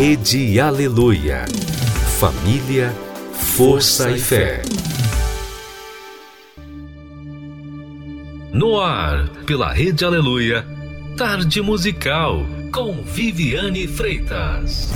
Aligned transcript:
Rede 0.00 0.58
Aleluia. 0.58 1.44
Família, 2.18 2.90
força 3.34 4.10
e 4.10 4.18
fé. 4.18 4.62
No 8.50 8.80
ar, 8.80 9.28
pela 9.44 9.70
Rede 9.70 10.02
Aleluia, 10.02 10.64
Tarde 11.18 11.60
Musical, 11.60 12.46
com 12.72 13.02
Viviane 13.02 13.86
Freitas. 13.86 14.90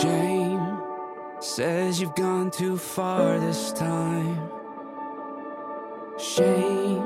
Shame 0.00 0.58
says 1.38 2.00
you've 2.00 2.16
gone 2.16 2.50
too 2.50 2.76
far 2.76 3.38
this 3.38 3.72
time. 3.74 4.40
Shame 6.18 7.04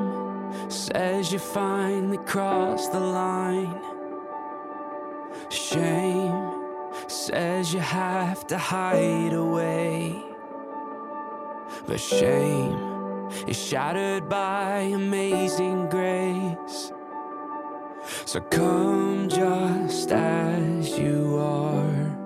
says 0.71 1.31
you 1.31 1.39
finally 1.39 2.17
crossed 2.25 2.93
the 2.93 2.99
line. 2.99 3.98
Shame 5.51 6.59
says 7.07 7.73
you 7.73 7.81
have 7.81 8.47
to 8.49 8.59
hide 8.59 9.33
away. 9.33 10.23
But 11.87 12.01
shame 12.01 13.29
is 13.47 13.57
shattered 13.57 14.29
by 14.29 14.81
amazing 14.95 15.89
grace. 15.89 16.93
So 18.25 18.41
come 18.41 19.29
just 19.29 20.11
as 20.13 20.99
you 20.99 21.39
are. 21.39 22.17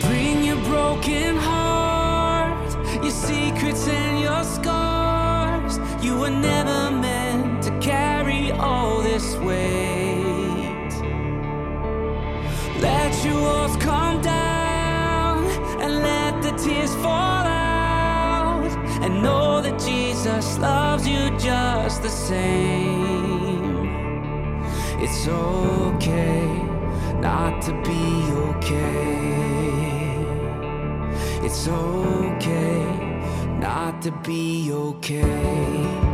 Bring 0.00 0.44
your 0.44 0.60
broken 0.64 1.36
heart, 1.36 2.72
your 3.02 3.10
secrets 3.10 3.86
and 3.88 4.20
your 4.20 4.44
scars. 4.44 5.78
You 6.02 6.18
were 6.18 6.30
never 6.30 6.59
your 13.24 13.40
walls 13.40 13.76
come 13.76 14.20
down 14.22 15.44
and 15.82 16.02
let 16.02 16.42
the 16.42 16.52
tears 16.52 16.94
fall 16.96 17.44
out. 17.46 18.70
And 19.02 19.22
know 19.22 19.60
that 19.62 19.78
Jesus 19.78 20.58
loves 20.58 21.06
you 21.06 21.30
just 21.38 22.02
the 22.02 22.08
same. 22.08 23.88
It's 25.02 25.26
okay 25.26 26.46
not 27.20 27.62
to 27.62 27.72
be 27.82 28.32
okay. 28.48 29.30
It's 31.42 31.66
okay 31.68 32.84
not 33.58 34.02
to 34.02 34.10
be 34.10 34.70
okay. 34.72 36.09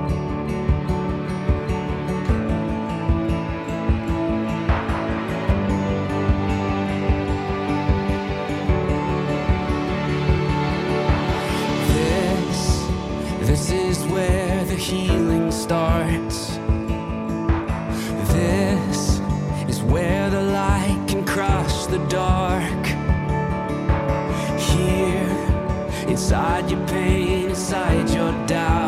The 14.77 14.83
healing 14.83 15.51
starts. 15.51 16.57
This 18.35 19.21
is 19.71 19.83
where 19.83 20.29
the 20.29 20.43
light 20.43 21.03
can 21.09 21.25
crush 21.25 21.87
the 21.87 21.99
dark. 22.09 22.85
Here, 24.61 26.07
inside 26.09 26.71
your 26.71 26.87
pain, 26.89 27.49
inside 27.49 28.11
your 28.11 28.33
doubts. 28.47 28.86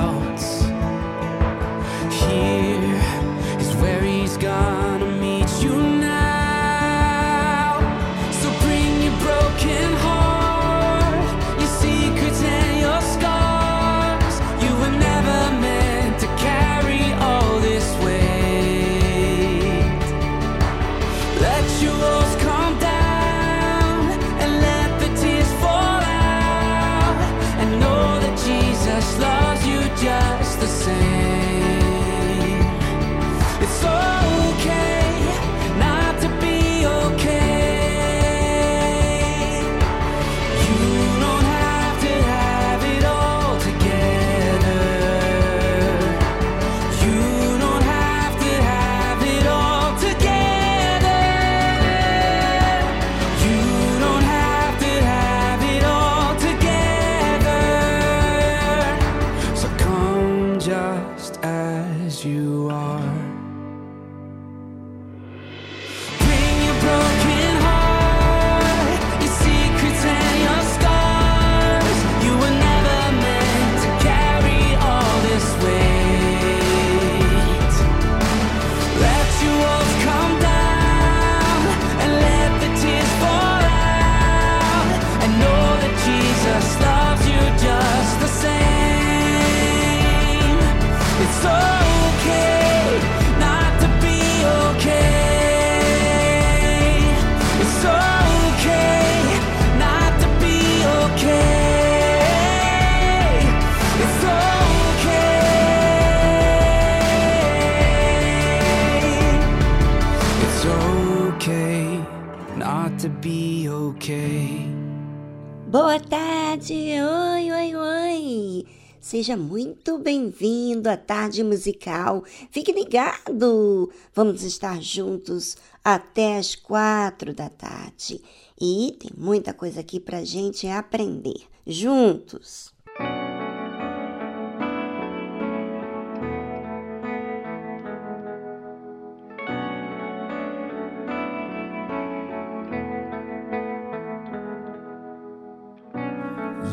Tarde 121.29 121.45
musical. 121.45 122.25
Fique 122.51 122.73
ligado. 122.73 123.91
Vamos 124.15 124.43
estar 124.43 124.81
juntos 124.81 125.57
até 125.85 126.39
as 126.39 126.55
quatro 126.55 127.35
da 127.35 127.51
tarde. 127.51 128.21
E 128.59 128.97
tem 128.99 129.11
muita 129.17 129.53
coisa 129.53 129.81
aqui 129.81 130.01
pra 130.01 130.25
gente 130.25 130.67
aprender 130.67 131.43
juntos. 131.67 132.73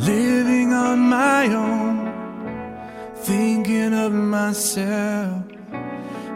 Living 0.05 0.71
on 0.73 0.97
my 0.97 1.47
own, 1.55 1.84
thinking 3.25 3.91
of 3.91 4.13
myself. 4.13 5.43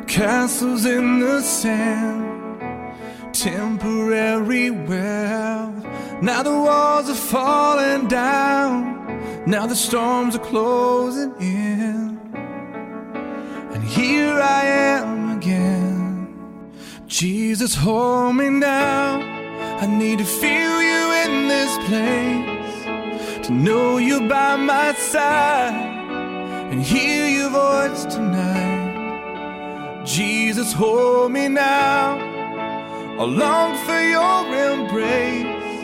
Castles 0.08 0.86
in 0.86 1.20
the 1.20 1.40
sand, 1.42 2.96
temporary 3.32 4.72
wealth. 4.72 5.86
Now 6.24 6.42
the 6.42 6.52
walls 6.52 7.08
are 7.08 7.22
falling 7.36 8.08
down, 8.08 9.44
now 9.46 9.68
the 9.68 9.76
storms 9.76 10.36
are 10.36 10.46
closing 10.52 11.32
in. 11.40 12.20
And 13.74 13.84
here 13.84 14.34
I 14.34 14.66
am 14.66 15.38
again. 15.38 16.74
Jesus, 17.06 17.76
hold 17.76 18.36
me 18.36 18.50
now. 18.50 19.20
I 19.84 19.86
need 19.86 20.18
to 20.18 20.26
feel 20.26 20.76
you 20.92 21.02
in 21.24 21.48
this 21.48 21.72
place 21.88 23.46
to 23.46 23.54
know 23.54 23.98
you 24.00 24.28
by 24.28 24.56
my 24.56 24.94
side 24.94 25.99
and 26.70 26.82
hear 26.82 27.28
your 27.28 27.50
voice 27.50 28.06
tonight. 28.06 30.04
Jesus, 30.06 30.72
hold 30.72 31.32
me 31.32 31.48
now. 31.48 32.18
I 33.20 33.24
long 33.24 33.76
for 33.86 34.00
your 34.00 34.40
embrace. 34.72 35.84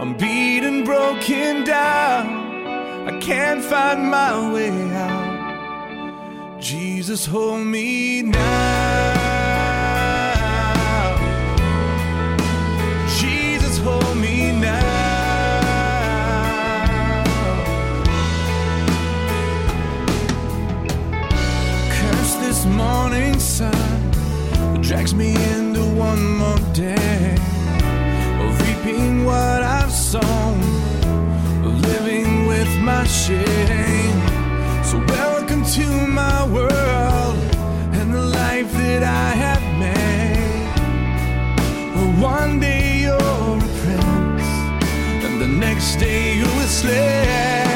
I'm 0.00 0.16
beaten, 0.16 0.84
broken 0.84 1.64
down. 1.64 3.08
I 3.08 3.18
can't 3.20 3.62
find 3.64 4.10
my 4.10 4.52
way 4.52 4.70
out. 4.92 6.60
Jesus, 6.60 7.24
hold 7.24 7.64
me 7.66 8.22
now. 8.22 9.35
Morning 23.36 23.40
sun 23.40 24.80
drags 24.82 25.14
me 25.14 25.34
into 25.52 25.80
one 25.94 26.36
more 26.36 26.58
day 26.72 27.36
of 28.40 28.60
reaping 28.62 29.24
what 29.24 29.62
I've 29.62 29.92
sown, 29.92 30.60
of 31.64 31.80
living 31.80 32.46
with 32.46 32.68
my 32.80 33.04
shame. 33.04 34.20
So 34.84 34.98
welcome 35.08 35.64
to 35.64 36.06
my 36.06 36.46
world 36.48 37.36
and 37.98 38.14
the 38.14 38.22
life 38.22 38.72
that 38.72 39.02
I 39.02 39.30
have 39.44 39.64
made. 39.78 40.70
Well, 41.94 42.38
one 42.38 42.60
day 42.60 43.00
you're 43.02 43.16
a 43.16 43.68
prince, 43.80 44.48
and 45.24 45.40
the 45.40 45.48
next 45.48 45.96
day 45.96 46.38
you're 46.38 46.62
a 46.62 46.68
slave. 46.68 47.75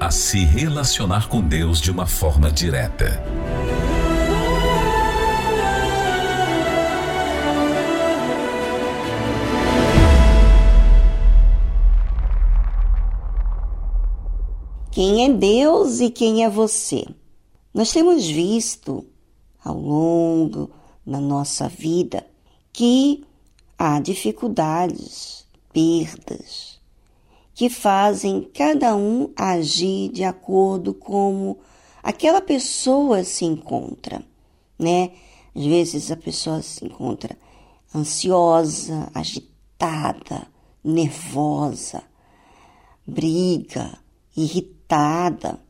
a 0.00 0.10
se 0.10 0.44
relacionar 0.46 1.28
com 1.28 1.42
Deus 1.42 1.78
de 1.78 1.90
uma 1.90 2.06
forma 2.06 2.50
direta. 2.50 3.22
Quem 14.90 15.26
é 15.26 15.28
Deus 15.28 16.00
e 16.00 16.08
quem 16.08 16.44
é 16.44 16.48
você? 16.48 17.06
Nós 17.74 17.92
temos 17.92 18.26
visto 18.26 19.06
ao 19.62 19.78
longo 19.78 20.70
da 21.06 21.20
nossa 21.20 21.68
vida 21.68 22.26
que 22.72 23.22
há 23.78 24.00
dificuldades, 24.00 25.46
perdas, 25.74 26.79
que 27.60 27.68
fazem 27.68 28.48
cada 28.54 28.96
um 28.96 29.34
agir 29.36 30.10
de 30.10 30.24
acordo 30.24 30.94
como 30.94 31.58
aquela 32.02 32.40
pessoa 32.40 33.22
se 33.22 33.44
encontra, 33.44 34.24
né? 34.78 35.10
Às 35.54 35.66
vezes 35.66 36.10
a 36.10 36.16
pessoa 36.16 36.62
se 36.62 36.86
encontra 36.86 37.36
ansiosa, 37.94 39.10
agitada, 39.14 40.46
nervosa, 40.82 42.02
briga, 43.06 43.92
irritada. 44.34 45.60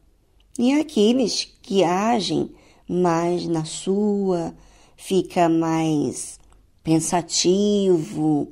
E 0.56 0.72
aqueles 0.78 1.52
que 1.60 1.82
agem 1.82 2.52
mais 2.88 3.48
na 3.48 3.64
sua, 3.64 4.54
fica 4.96 5.48
mais 5.48 6.38
pensativo, 6.84 8.46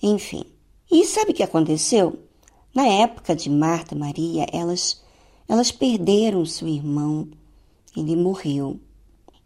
enfim. 0.00 0.44
E 0.88 1.04
sabe 1.04 1.32
o 1.32 1.34
que 1.34 1.42
aconteceu? 1.42 2.25
Na 2.76 2.86
época 2.86 3.34
de 3.34 3.48
Marta 3.48 3.94
e 3.94 3.98
Maria, 3.98 4.46
elas, 4.52 5.02
elas 5.48 5.72
perderam 5.72 6.44
seu 6.44 6.68
irmão, 6.68 7.26
ele 7.96 8.14
morreu. 8.14 8.78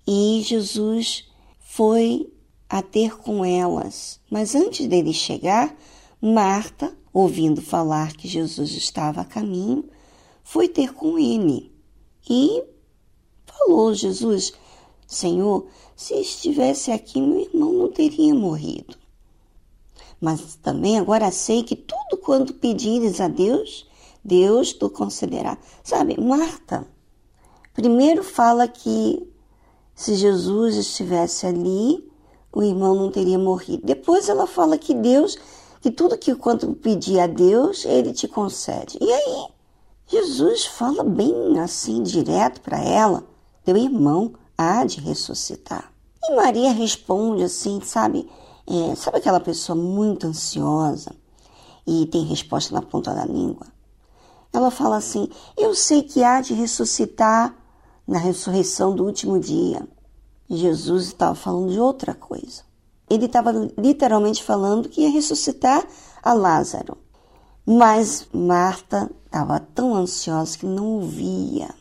E 0.04 0.42
Jesus 0.44 1.28
foi 1.60 2.28
a 2.68 2.82
ter 2.82 3.18
com 3.18 3.44
elas. 3.44 4.18
Mas 4.28 4.56
antes 4.56 4.84
dele 4.88 5.12
chegar, 5.12 5.72
Marta, 6.20 6.92
ouvindo 7.12 7.62
falar 7.62 8.16
que 8.16 8.26
Jesus 8.26 8.72
estava 8.72 9.20
a 9.20 9.24
caminho, 9.24 9.84
foi 10.42 10.66
ter 10.66 10.92
com 10.92 11.16
ele 11.16 11.70
e 12.28 12.64
falou: 13.46 13.94
Jesus, 13.94 14.52
Senhor, 15.06 15.68
se 15.94 16.14
estivesse 16.14 16.90
aqui, 16.90 17.20
meu 17.20 17.42
irmão 17.42 17.72
não 17.74 17.92
teria 17.92 18.34
morrido. 18.34 18.98
Mas 20.20 20.56
também 20.56 20.98
agora 20.98 21.30
sei 21.30 21.62
que 21.62 21.74
tudo 21.74 22.18
quanto 22.22 22.52
pedires 22.54 23.20
a 23.20 23.28
Deus, 23.28 23.88
Deus 24.22 24.72
tu 24.72 24.90
concederá. 24.90 25.56
Sabe, 25.82 26.20
Marta, 26.20 26.86
primeiro 27.72 28.22
fala 28.22 28.68
que 28.68 29.26
se 29.94 30.14
Jesus 30.14 30.76
estivesse 30.76 31.46
ali, 31.46 32.10
o 32.52 32.62
irmão 32.62 32.94
não 32.94 33.10
teria 33.10 33.38
morrido. 33.38 33.86
Depois 33.86 34.28
ela 34.28 34.46
fala 34.46 34.76
que 34.76 34.94
Deus, 34.94 35.38
que 35.80 35.90
tudo 35.90 36.18
que 36.18 36.34
quanto 36.34 36.74
pedir 36.74 37.20
a 37.20 37.26
Deus, 37.26 37.84
ele 37.84 38.12
te 38.12 38.28
concede. 38.28 38.98
E 39.00 39.12
aí, 39.12 39.46
Jesus 40.06 40.66
fala 40.66 41.04
bem 41.04 41.58
assim, 41.60 42.02
direto 42.02 42.60
para 42.60 42.82
ela: 42.82 43.24
teu 43.64 43.76
irmão 43.76 44.34
há 44.58 44.84
de 44.84 45.00
ressuscitar. 45.00 45.92
E 46.22 46.34
Maria 46.34 46.72
responde 46.72 47.44
assim, 47.44 47.80
sabe? 47.80 48.28
É, 48.66 48.94
sabe 48.94 49.18
aquela 49.18 49.40
pessoa 49.40 49.76
muito 49.76 50.26
ansiosa 50.26 51.14
e 51.86 52.06
tem 52.06 52.24
resposta 52.24 52.74
na 52.74 52.82
ponta 52.82 53.14
da 53.14 53.24
língua? 53.24 53.66
Ela 54.52 54.70
fala 54.70 54.96
assim: 54.96 55.28
Eu 55.56 55.74
sei 55.74 56.02
que 56.02 56.22
há 56.22 56.40
de 56.40 56.54
ressuscitar 56.54 57.54
na 58.06 58.18
ressurreição 58.18 58.94
do 58.94 59.04
último 59.04 59.38
dia. 59.38 59.86
Jesus 60.48 61.06
estava 61.06 61.34
falando 61.34 61.70
de 61.70 61.78
outra 61.78 62.12
coisa. 62.14 62.62
Ele 63.08 63.26
estava 63.26 63.52
literalmente 63.78 64.42
falando 64.42 64.88
que 64.88 65.02
ia 65.02 65.10
ressuscitar 65.10 65.86
a 66.22 66.32
Lázaro. 66.32 66.96
Mas 67.64 68.26
Marta 68.32 69.10
estava 69.26 69.60
tão 69.60 69.94
ansiosa 69.94 70.58
que 70.58 70.66
não 70.66 70.86
ouvia. 70.94 71.72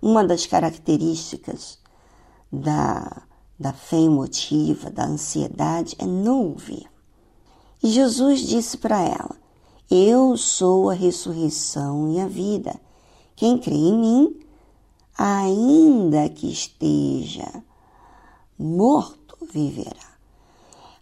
Uma 0.00 0.24
das 0.24 0.46
características 0.46 1.78
da 2.50 3.22
da 3.58 3.72
fé 3.72 3.96
emotiva, 3.96 4.90
da 4.90 5.04
ansiedade, 5.04 5.96
é 5.98 6.06
não 6.06 6.48
ouvir. 6.48 6.88
E 7.82 7.90
Jesus 7.90 8.40
disse 8.40 8.78
para 8.78 9.00
ela: 9.00 9.36
Eu 9.90 10.36
sou 10.36 10.90
a 10.90 10.94
ressurreição 10.94 12.12
e 12.12 12.20
a 12.20 12.26
vida. 12.26 12.74
Quem 13.36 13.58
crê 13.58 13.74
em 13.74 13.98
mim, 13.98 14.40
ainda 15.16 16.28
que 16.28 16.50
esteja 16.50 17.62
morto, 18.58 19.36
viverá. 19.52 20.14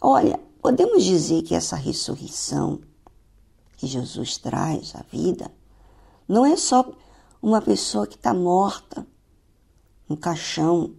Olha, 0.00 0.40
podemos 0.60 1.04
dizer 1.04 1.42
que 1.42 1.54
essa 1.54 1.76
ressurreição 1.76 2.80
que 3.76 3.86
Jesus 3.86 4.38
traz 4.38 4.94
à 4.94 5.02
vida 5.10 5.50
não 6.28 6.46
é 6.46 6.56
só 6.56 6.90
uma 7.40 7.60
pessoa 7.60 8.06
que 8.06 8.16
está 8.16 8.32
morta, 8.32 9.06
um 10.08 10.16
caixão, 10.16 10.94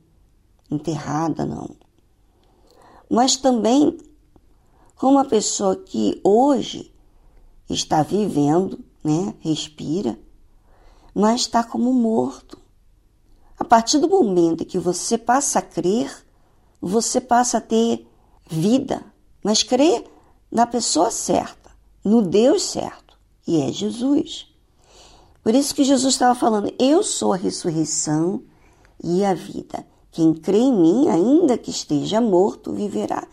enterrada, 0.73 1.45
não. 1.45 1.69
Mas 3.09 3.35
também 3.35 3.97
com 4.95 5.07
uma 5.07 5.25
pessoa 5.25 5.75
que 5.75 6.19
hoje 6.23 6.93
está 7.69 8.03
vivendo, 8.03 8.79
né, 9.03 9.33
respira, 9.39 10.17
mas 11.13 11.41
está 11.41 11.63
como 11.63 11.93
morto. 11.93 12.57
A 13.57 13.63
partir 13.63 13.99
do 13.99 14.09
momento 14.09 14.65
que 14.65 14.79
você 14.79 15.17
passa 15.17 15.59
a 15.59 15.61
crer, 15.61 16.11
você 16.81 17.21
passa 17.21 17.57
a 17.57 17.61
ter 17.61 18.07
vida, 18.49 19.03
mas 19.43 19.63
crer 19.63 20.05
na 20.51 20.65
pessoa 20.65 21.11
certa, 21.11 21.71
no 22.03 22.21
Deus 22.21 22.63
certo, 22.63 23.17
e 23.47 23.61
é 23.61 23.71
Jesus. 23.71 24.47
Por 25.43 25.53
isso 25.53 25.75
que 25.75 25.83
Jesus 25.83 26.13
estava 26.13 26.33
falando: 26.33 26.73
Eu 26.79 27.03
sou 27.03 27.33
a 27.33 27.37
ressurreição 27.37 28.43
e 29.03 29.25
a 29.25 29.33
vida. 29.33 29.85
Quem 30.13 30.31
crê 30.31 30.59
em 30.59 30.71
mim, 30.71 31.07
ainda 31.09 31.57
que 31.57 31.71
esteja 31.71 32.21
morto, 32.21 32.71
viverá. 32.71 33.27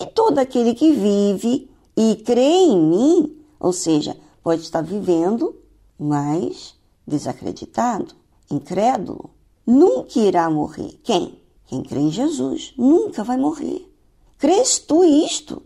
E 0.00 0.04
todo 0.04 0.38
aquele 0.38 0.74
que 0.74 0.90
vive 0.90 1.70
e 1.96 2.16
crê 2.16 2.42
em 2.42 2.76
mim, 2.76 3.36
ou 3.60 3.72
seja, 3.72 4.16
pode 4.42 4.62
estar 4.62 4.82
vivendo, 4.82 5.54
mas 5.96 6.74
desacreditado, 7.06 8.16
incrédulo, 8.50 9.30
nunca 9.64 10.18
irá 10.18 10.50
morrer. 10.50 10.98
Quem? 11.04 11.38
Quem 11.66 11.84
crê 11.84 12.00
em 12.00 12.10
Jesus 12.10 12.74
nunca 12.76 13.22
vai 13.22 13.36
morrer. 13.36 13.88
Crês 14.36 14.80
tu 14.80 15.04
isto? 15.04 15.62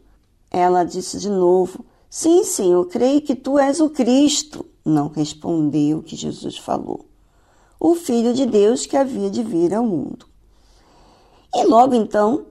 Ela 0.50 0.84
disse 0.84 1.18
de 1.18 1.30
novo: 1.30 1.82
Sim, 2.10 2.44
Senhor, 2.44 2.84
creio 2.88 3.22
que 3.22 3.34
tu 3.34 3.58
és 3.58 3.80
o 3.80 3.88
Cristo. 3.88 4.66
Não 4.84 5.08
respondeu 5.08 5.98
o 5.98 6.02
que 6.02 6.14
Jesus 6.14 6.58
falou. 6.58 7.06
O 7.80 7.94
Filho 7.94 8.34
de 8.34 8.44
Deus 8.44 8.84
que 8.84 8.98
havia 8.98 9.30
de 9.30 9.42
vir 9.42 9.72
ao 9.72 9.86
mundo. 9.86 10.27
E 11.54 11.64
logo 11.64 11.94
então, 11.94 12.46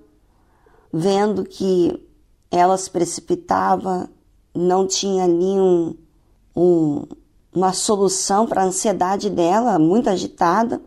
vendo 0.92 1.44
que 1.44 2.04
ela 2.50 2.78
se 2.78 2.90
precipitava, 2.90 4.10
não 4.54 4.88
tinha 4.88 5.24
ali 5.24 5.60
um, 5.60 5.96
um, 6.56 7.04
uma 7.54 7.74
solução 7.74 8.48
para 8.48 8.64
a 8.64 8.66
ansiedade 8.66 9.30
dela, 9.30 9.78
muito 9.78 10.10
agitada, 10.10 10.82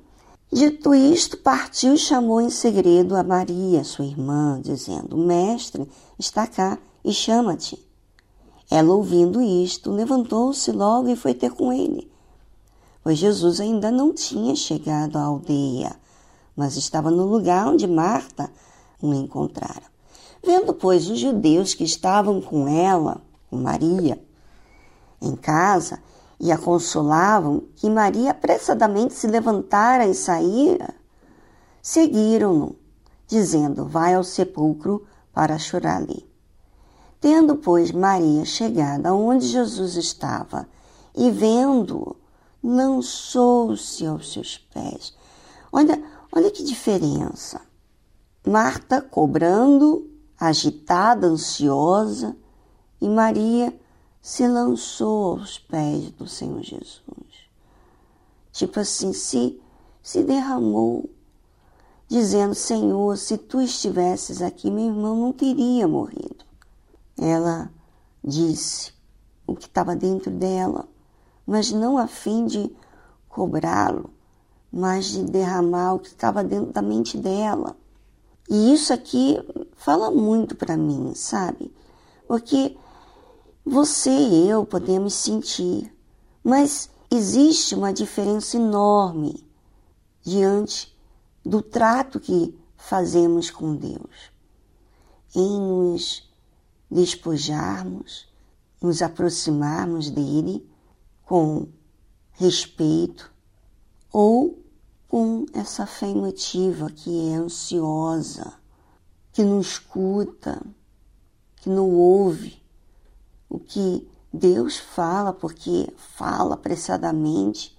dito 0.52 0.94
isto, 0.94 1.38
partiu 1.38 1.94
e 1.94 1.98
chamou 1.98 2.40
em 2.40 2.50
segredo 2.50 3.14
a 3.14 3.22
Maria, 3.22 3.84
sua 3.84 4.04
irmã, 4.04 4.60
dizendo: 4.60 5.16
mestre 5.16 5.88
está 6.18 6.46
cá 6.46 6.78
e 7.04 7.12
chama-te. 7.12 7.78
Ela, 8.68 8.92
ouvindo 8.92 9.40
isto, 9.40 9.90
levantou-se 9.90 10.70
logo 10.72 11.08
e 11.08 11.16
foi 11.16 11.34
ter 11.34 11.50
com 11.50 11.72
ele, 11.72 12.10
pois 13.02 13.18
Jesus 13.18 13.60
ainda 13.60 13.90
não 13.90 14.12
tinha 14.12 14.54
chegado 14.54 15.16
à 15.16 15.22
aldeia 15.22 15.96
mas 16.56 16.76
estava 16.76 17.10
no 17.10 17.24
lugar 17.24 17.68
onde 17.68 17.86
Marta 17.86 18.50
o 19.00 19.12
encontrara. 19.14 19.90
Vendo, 20.42 20.72
pois, 20.72 21.08
os 21.08 21.18
judeus 21.18 21.74
que 21.74 21.84
estavam 21.84 22.40
com 22.40 22.66
ela, 22.66 23.20
com 23.48 23.56
Maria, 23.56 24.22
em 25.20 25.36
casa, 25.36 26.00
e 26.38 26.50
a 26.50 26.56
consolavam, 26.56 27.64
que 27.76 27.90
Maria 27.90 28.30
apressadamente 28.30 29.12
se 29.12 29.26
levantara 29.26 30.06
e 30.06 30.14
saíra, 30.14 30.94
seguiram-no, 31.82 32.74
dizendo: 33.26 33.84
Vai 33.84 34.14
ao 34.14 34.24
sepulcro 34.24 35.06
para 35.32 35.58
chorar 35.58 35.98
ali. 35.98 36.26
Tendo, 37.20 37.56
pois, 37.56 37.92
Maria 37.92 38.46
chegado 38.46 39.06
aonde 39.06 39.46
Jesus 39.46 39.96
estava 39.96 40.66
e 41.14 41.30
vendo-o, 41.30 42.16
lançou-se 42.62 44.06
aos 44.06 44.32
seus 44.32 44.56
pés. 44.72 45.14
Olha, 45.70 46.02
Olha 46.32 46.50
que 46.50 46.62
diferença. 46.62 47.60
Marta 48.46 49.02
cobrando, 49.02 50.08
agitada, 50.38 51.26
ansiosa, 51.26 52.36
e 53.00 53.08
Maria 53.08 53.78
se 54.22 54.46
lançou 54.46 55.38
aos 55.38 55.58
pés 55.58 56.10
do 56.12 56.26
Senhor 56.26 56.62
Jesus. 56.62 57.00
Tipo 58.52 58.80
assim, 58.80 59.12
se, 59.12 59.60
se 60.02 60.22
derramou, 60.22 61.08
dizendo: 62.08 62.54
Senhor, 62.54 63.16
se 63.16 63.38
tu 63.38 63.60
estivesses 63.60 64.42
aqui, 64.42 64.70
meu 64.70 64.86
irmão 64.86 65.16
não 65.16 65.32
teria 65.32 65.88
morrido. 65.88 66.44
Ela 67.18 67.70
disse 68.22 68.92
o 69.46 69.54
que 69.54 69.66
estava 69.66 69.96
dentro 69.96 70.30
dela, 70.30 70.88
mas 71.46 71.72
não 71.72 71.98
a 71.98 72.06
fim 72.06 72.46
de 72.46 72.70
cobrá-lo, 73.28 74.10
mas 74.72 75.06
de 75.06 75.24
derramar 75.24 75.94
o 75.94 75.98
que 75.98 76.08
estava 76.08 76.44
dentro 76.44 76.72
da 76.72 76.82
mente 76.82 77.16
dela. 77.16 77.76
E 78.48 78.72
isso 78.72 78.92
aqui 78.92 79.38
fala 79.74 80.10
muito 80.10 80.54
para 80.56 80.76
mim, 80.76 81.12
sabe? 81.14 81.72
Porque 82.26 82.76
você 83.64 84.10
e 84.10 84.48
eu 84.48 84.64
podemos 84.64 85.14
sentir, 85.14 85.92
mas 86.42 86.90
existe 87.10 87.74
uma 87.74 87.92
diferença 87.92 88.56
enorme 88.56 89.46
diante 90.22 90.96
do 91.44 91.62
trato 91.62 92.20
que 92.20 92.56
fazemos 92.76 93.50
com 93.50 93.74
Deus. 93.74 94.30
Em 95.34 95.60
nos 95.60 96.28
despojarmos, 96.90 98.28
nos 98.80 99.02
aproximarmos 99.02 100.10
dele 100.10 100.68
com 101.24 101.68
respeito 102.32 103.30
ou 104.12 104.59
com 105.10 105.44
essa 105.52 105.86
fé 105.86 106.06
emotiva 106.06 106.88
que 106.88 107.32
é 107.32 107.34
ansiosa, 107.34 108.54
que 109.32 109.42
não 109.42 109.60
escuta, 109.60 110.62
que 111.56 111.68
não 111.68 111.90
ouve 111.90 112.62
o 113.48 113.58
que 113.58 114.08
Deus 114.32 114.76
fala, 114.76 115.32
porque 115.32 115.92
fala 115.96 116.54
apressadamente 116.54 117.76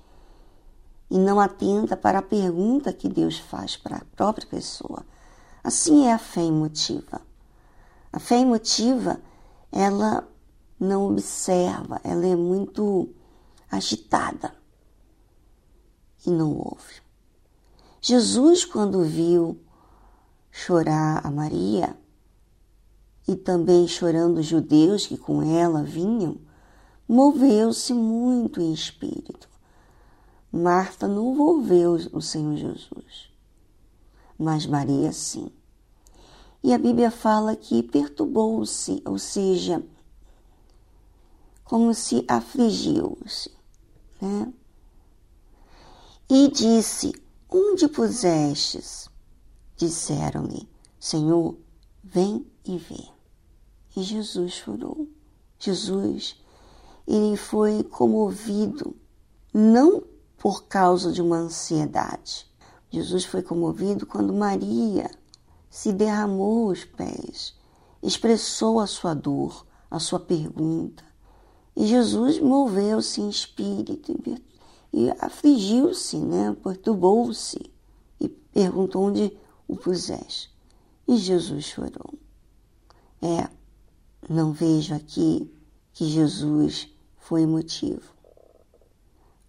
e 1.10 1.18
não 1.18 1.40
atenta 1.40 1.96
para 1.96 2.20
a 2.20 2.22
pergunta 2.22 2.92
que 2.92 3.08
Deus 3.08 3.40
faz 3.40 3.78
para 3.78 3.96
a 3.96 4.06
própria 4.14 4.46
pessoa. 4.46 5.06
Assim 5.64 6.08
é 6.08 6.12
a 6.12 6.20
fé 6.20 6.44
emotiva. 6.44 7.22
A 8.12 8.20
fé 8.20 8.42
emotiva, 8.42 9.22
ela 9.72 10.28
não 10.78 11.10
observa, 11.10 12.02
ela 12.04 12.26
é 12.26 12.36
muito 12.36 13.08
agitada 13.72 14.54
e 16.26 16.30
não 16.30 16.58
ouve. 16.58 17.02
Jesus, 18.03 18.65
quando 18.65 19.03
viu 19.03 19.60
chorar 20.51 21.24
a 21.24 21.29
Maria 21.29 21.96
e 23.27 23.36
também 23.36 23.88
chorando 23.88 24.39
os 24.39 24.48
judeus 24.48 25.05
que 25.05 25.15
com 25.15 25.43
ela 25.43 25.84
vinham, 25.84 26.38
moveu-se 27.08 27.93
muito 27.93 28.60
em 28.60 28.74
espírito. 28.74 29.48
Marta 30.51 31.08
não 31.08 31.31
envolveu 31.31 31.93
o 32.12 32.22
Senhor 32.22 32.58
Jesus, 32.58 33.31
mas 34.36 34.65
Maria 34.65 35.12
sim. 35.12 35.51
E 36.63 36.74
a 36.74 36.79
Bíblia 36.79 37.12
fala 37.12 37.55
que 37.55 37.84
perturbou-se, 37.84 39.00
ou 39.05 39.20
seja, 39.20 39.84
como 41.63 41.93
se 41.93 42.25
afligiu-se, 42.27 43.51
né? 44.20 44.51
E 46.27 46.50
disse: 46.50 47.13
Onde 47.53 47.86
pusestes? 47.89 49.10
Disseram-lhe: 49.75 50.70
Senhor, 50.98 51.58
vem 52.01 52.50
e 52.63 52.77
vê. 52.77 53.10
E 53.93 54.03
Jesus 54.03 54.53
chorou. 54.53 55.10
Jesus, 55.60 56.41
ele 57.05 57.36
foi 57.36 57.84
comovido, 57.84 58.96
não 59.53 60.01
por 60.38 60.63
causa 60.63 61.12
de 61.12 61.22
uma 61.22 61.36
ansiedade. 61.36 62.50
Jesus 62.89 63.25
foi 63.25 63.43
comovido 63.43 64.05
quando 64.05 64.31
Maria 64.31 65.12
se 65.70 65.91
derramou 65.91 66.70
aos 66.70 66.86
pés, 66.86 67.53
expressou 68.01 68.79
a 68.79 68.88
sua 68.88 69.13
dor, 69.13 69.67
a 69.89 70.00
sua 70.00 70.22
pergunta. 70.22 71.03
E 71.75 71.86
Jesus 71.86 72.39
moveu-se 72.39 73.20
em 73.20 73.29
espírito 73.29 74.13
e 74.13 74.17
afligiu-se, 75.20 76.18
né? 76.18 76.56
perturbou-se 76.64 77.72
e 78.20 78.28
perguntou 78.28 79.04
onde 79.04 79.36
o 79.68 79.76
puseste. 79.76 80.54
E 81.08 81.18
Jesus 81.18 81.66
chorou. 81.66 82.14
É, 83.22 83.50
não 84.30 84.52
vejo 84.52 84.94
aqui 84.94 85.52
que 85.94 86.06
Jesus 86.06 86.90
foi 87.18 87.44
emotivo. 87.44 88.12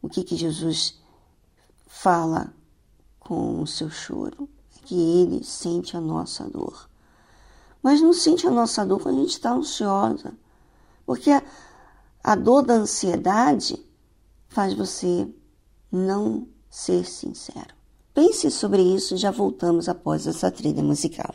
O 0.01 0.09
que, 0.09 0.23
que 0.23 0.37
Jesus 0.37 1.01
fala 1.87 2.53
com 3.19 3.61
o 3.61 3.67
seu 3.67 3.91
choro? 3.91 4.49
É 4.77 4.87
que 4.87 4.95
ele 4.95 5.45
sente 5.45 5.97
a 5.97 6.01
nossa 6.01 6.45
dor. 6.49 6.89
Mas 7.83 8.01
não 8.01 8.13
sente 8.13 8.47
a 8.47 8.51
nossa 8.51 8.85
dor 8.85 9.01
quando 9.01 9.19
a 9.19 9.21
gente 9.23 9.31
está 9.31 9.53
ansiosa. 9.53 10.35
Porque 11.05 11.31
a, 11.31 11.43
a 12.23 12.35
dor 12.35 12.63
da 12.63 12.75
ansiedade 12.75 13.85
faz 14.53 14.75
você 14.75 15.27
não 15.91 16.47
ser 16.71 17.05
sincero. 17.07 17.75
Pense 18.15 18.51
sobre 18.51 18.83
isso 18.83 19.15
e 19.15 19.19
já 19.19 19.31
voltamos 19.31 19.89
após 19.89 20.27
essa 20.27 20.51
trilha 20.51 20.83
musical. 20.83 21.35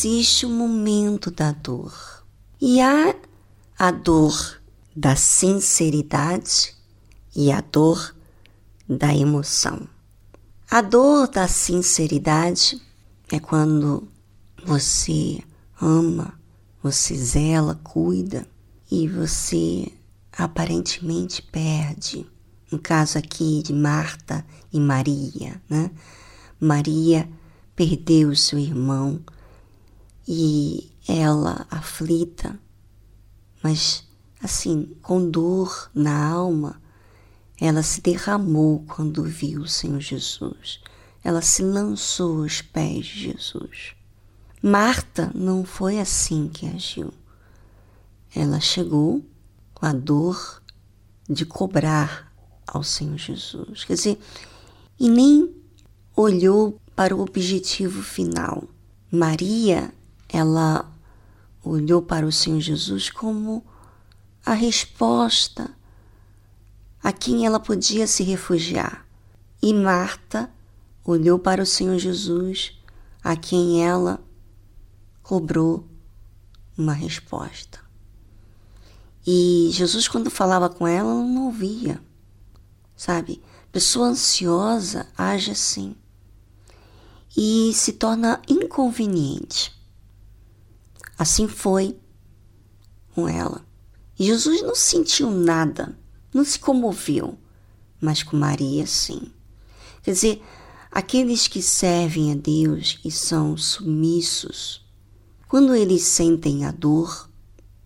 Existe 0.00 0.46
o 0.46 0.48
momento 0.48 1.30
da 1.30 1.52
dor. 1.52 2.24
E 2.58 2.80
há 2.80 3.14
a 3.78 3.90
dor 3.90 4.58
da 4.96 5.14
sinceridade 5.14 6.74
e 7.36 7.52
a 7.52 7.60
dor 7.60 8.14
da 8.88 9.14
emoção. 9.14 9.86
A 10.70 10.80
dor 10.80 11.28
da 11.28 11.46
sinceridade 11.46 12.80
é 13.30 13.38
quando 13.38 14.08
você 14.64 15.42
ama, 15.78 16.32
você 16.82 17.14
zela, 17.14 17.78
cuida 17.84 18.46
e 18.90 19.06
você 19.06 19.92
aparentemente 20.32 21.42
perde. 21.42 22.26
No 22.72 22.78
caso 22.78 23.18
aqui 23.18 23.62
de 23.62 23.74
Marta 23.74 24.46
e 24.72 24.80
Maria, 24.80 25.60
né? 25.68 25.90
Maria 26.58 27.28
perdeu 27.76 28.34
seu 28.34 28.58
irmão 28.58 29.20
e 30.32 30.92
ela 31.08 31.66
aflita, 31.68 32.56
mas 33.60 34.04
assim, 34.40 34.96
com 35.02 35.28
dor 35.28 35.90
na 35.92 36.24
alma, 36.24 36.80
ela 37.60 37.82
se 37.82 38.00
derramou 38.00 38.84
quando 38.86 39.24
viu 39.24 39.62
o 39.62 39.68
Senhor 39.68 39.98
Jesus. 39.98 40.78
Ela 41.24 41.42
se 41.42 41.64
lançou 41.64 42.44
aos 42.44 42.62
pés 42.62 43.06
de 43.06 43.24
Jesus. 43.24 43.96
Marta 44.62 45.32
não 45.34 45.64
foi 45.64 45.98
assim 45.98 46.46
que 46.48 46.64
agiu. 46.64 47.12
Ela 48.32 48.60
chegou 48.60 49.26
com 49.74 49.84
a 49.84 49.92
dor 49.92 50.62
de 51.28 51.44
cobrar 51.44 52.32
ao 52.68 52.84
Senhor 52.84 53.18
Jesus. 53.18 53.82
Quer 53.82 53.94
dizer, 53.94 54.20
e 54.96 55.08
nem 55.08 55.52
olhou 56.14 56.80
para 56.94 57.16
o 57.16 57.20
objetivo 57.20 58.00
final. 58.00 58.68
Maria, 59.10 59.92
ela 60.32 60.90
olhou 61.64 62.00
para 62.00 62.26
o 62.26 62.32
Senhor 62.32 62.60
Jesus 62.60 63.10
como 63.10 63.64
a 64.44 64.54
resposta 64.54 65.70
a 67.02 67.12
quem 67.12 67.46
ela 67.46 67.58
podia 67.58 68.06
se 68.06 68.22
refugiar. 68.22 69.06
E 69.62 69.72
Marta 69.74 70.50
olhou 71.04 71.38
para 71.38 71.62
o 71.62 71.66
Senhor 71.66 71.98
Jesus, 71.98 72.78
a 73.22 73.36
quem 73.36 73.84
ela 73.84 74.22
cobrou 75.22 75.86
uma 76.76 76.92
resposta. 76.92 77.80
E 79.26 79.68
Jesus, 79.72 80.08
quando 80.08 80.30
falava 80.30 80.68
com 80.68 80.86
ela, 80.86 81.14
não 81.14 81.46
ouvia, 81.46 82.00
sabe? 82.96 83.42
Pessoa 83.70 84.08
ansiosa 84.08 85.06
age 85.16 85.50
assim 85.50 85.94
e 87.36 87.72
se 87.74 87.92
torna 87.92 88.40
inconveniente. 88.48 89.79
Assim 91.20 91.46
foi 91.46 91.98
com 93.14 93.28
ela. 93.28 93.62
Jesus 94.14 94.62
não 94.62 94.74
sentiu 94.74 95.30
nada, 95.30 95.94
não 96.32 96.42
se 96.42 96.58
comoveu, 96.58 97.38
mas 98.00 98.22
com 98.22 98.38
Maria 98.38 98.86
sim. 98.86 99.30
Quer 100.02 100.12
dizer, 100.12 100.42
aqueles 100.90 101.46
que 101.46 101.60
servem 101.60 102.32
a 102.32 102.34
Deus 102.34 102.98
e 103.04 103.10
são 103.10 103.54
submissos 103.54 104.82
quando 105.46 105.74
eles 105.74 106.04
sentem 106.04 106.64
a 106.64 106.70
dor, 106.70 107.28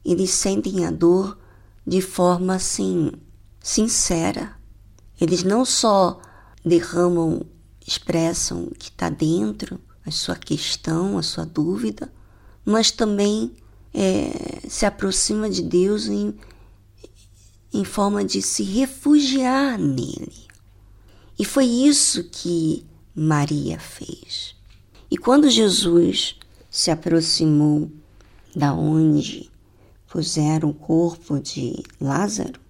eles 0.04 0.30
sentem 0.30 0.84
a 0.84 0.92
dor 0.92 1.36
de 1.84 2.00
forma 2.00 2.54
assim, 2.54 3.10
sincera. 3.58 4.56
Eles 5.20 5.42
não 5.42 5.64
só 5.64 6.20
derramam, 6.64 7.44
expressam 7.84 8.62
o 8.62 8.74
que 8.76 8.90
está 8.90 9.10
dentro, 9.10 9.80
a 10.06 10.12
sua 10.12 10.36
questão, 10.36 11.18
a 11.18 11.22
sua 11.24 11.44
dúvida, 11.44 12.12
mas 12.64 12.90
também 12.90 13.52
é, 13.92 14.60
se 14.68 14.86
aproxima 14.86 15.48
de 15.48 15.62
Deus 15.62 16.06
em, 16.06 16.34
em 17.72 17.84
forma 17.84 18.24
de 18.24 18.40
se 18.40 18.62
refugiar 18.62 19.78
nele. 19.78 20.44
E 21.38 21.44
foi 21.44 21.66
isso 21.66 22.24
que 22.24 22.84
Maria 23.14 23.78
fez. 23.78 24.54
E 25.10 25.16
quando 25.16 25.50
Jesus 25.50 26.36
se 26.70 26.90
aproximou 26.90 27.90
da 28.54 28.72
onde 28.74 29.50
puseram 30.08 30.70
o 30.70 30.74
corpo 30.74 31.38
de 31.38 31.82
Lázaro, 32.00 32.60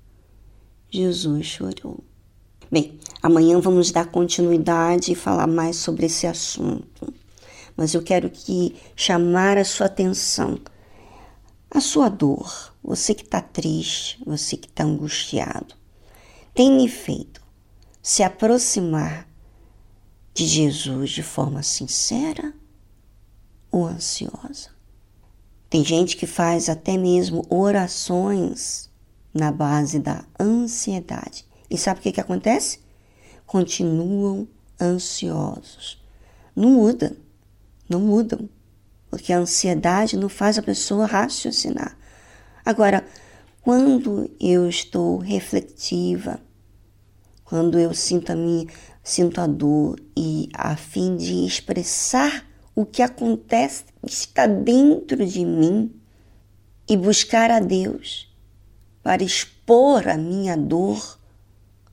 Jesus 0.90 1.46
chorou. 1.46 2.02
Bem, 2.70 2.98
amanhã 3.22 3.61
vamos 3.61 3.90
dar 3.90 4.07
continuidade 4.07 5.12
e 5.12 5.14
falar 5.14 5.46
mais 5.46 5.76
sobre 5.76 6.07
esse 6.07 6.26
assunto. 6.26 7.12
Mas 7.77 7.95
eu 7.95 8.03
quero 8.03 8.31
que 8.31 8.77
chamar 8.95 9.59
a 9.59 9.65
sua 9.65 9.87
atenção, 9.87 10.59
a 11.71 11.81
sua 11.81 12.09
dor, 12.09 12.73
você 12.83 13.15
que 13.15 13.25
está 13.25 13.41
triste, 13.41 14.23
você 14.25 14.57
que 14.57 14.69
está 14.69 14.85
angustiado, 14.85 15.75
tem 16.55 16.87
feito 16.87 17.43
se 18.01 18.23
aproximar 18.23 19.29
de 20.33 20.47
Jesus 20.47 21.11
de 21.11 21.23
forma 21.23 21.63
sincera 21.63 22.55
ou 23.71 23.87
ansiosa. 23.87 24.71
Tem 25.69 25.85
gente 25.85 26.17
que 26.17 26.27
faz 26.27 26.69
até 26.69 26.97
mesmo 26.97 27.45
orações 27.49 28.89
na 29.33 29.51
base 29.51 29.99
da 29.99 30.25
ansiedade. 30.39 31.45
E 31.69 31.77
sabe 31.77 31.99
o 31.99 32.03
que, 32.05 32.13
que 32.13 32.21
acontece? 32.21 32.79
Continuam 33.45 34.47
ansiosos. 34.81 36.01
Não 36.55 36.71
mudam, 36.71 37.17
não 37.94 38.00
mudam, 38.00 38.48
porque 39.09 39.33
a 39.33 39.38
ansiedade 39.38 40.16
não 40.16 40.28
faz 40.28 40.59
a 40.59 40.62
pessoa 40.62 41.07
raciocinar. 41.07 41.96
Agora, 42.64 43.04
quando 43.62 44.28
eu 44.40 44.68
estou 44.68 45.18
reflexiva, 45.18 46.40
quando 47.44 47.78
eu 47.78 47.94
sinto 47.94 48.33
a 48.33 48.35
minha, 48.35 48.66
sinto 49.02 49.40
a 49.40 49.46
dor 49.46 50.00
e 50.16 50.48
a 50.54 50.76
fim 50.76 51.16
de 51.16 51.46
expressar 51.46 52.44
o 52.74 52.85
que 52.85 53.00
acontece 53.00 53.85
está 54.04 54.46
dentro 54.46 55.24
de 55.24 55.44
mim 55.44 55.94
e 56.88 56.96
buscar 56.96 57.50
a 57.50 57.61
Deus 57.61 58.28
para 59.02 59.22
expor 59.22 60.09
a 60.09 60.16
minha 60.16 60.57
dor, 60.57 61.18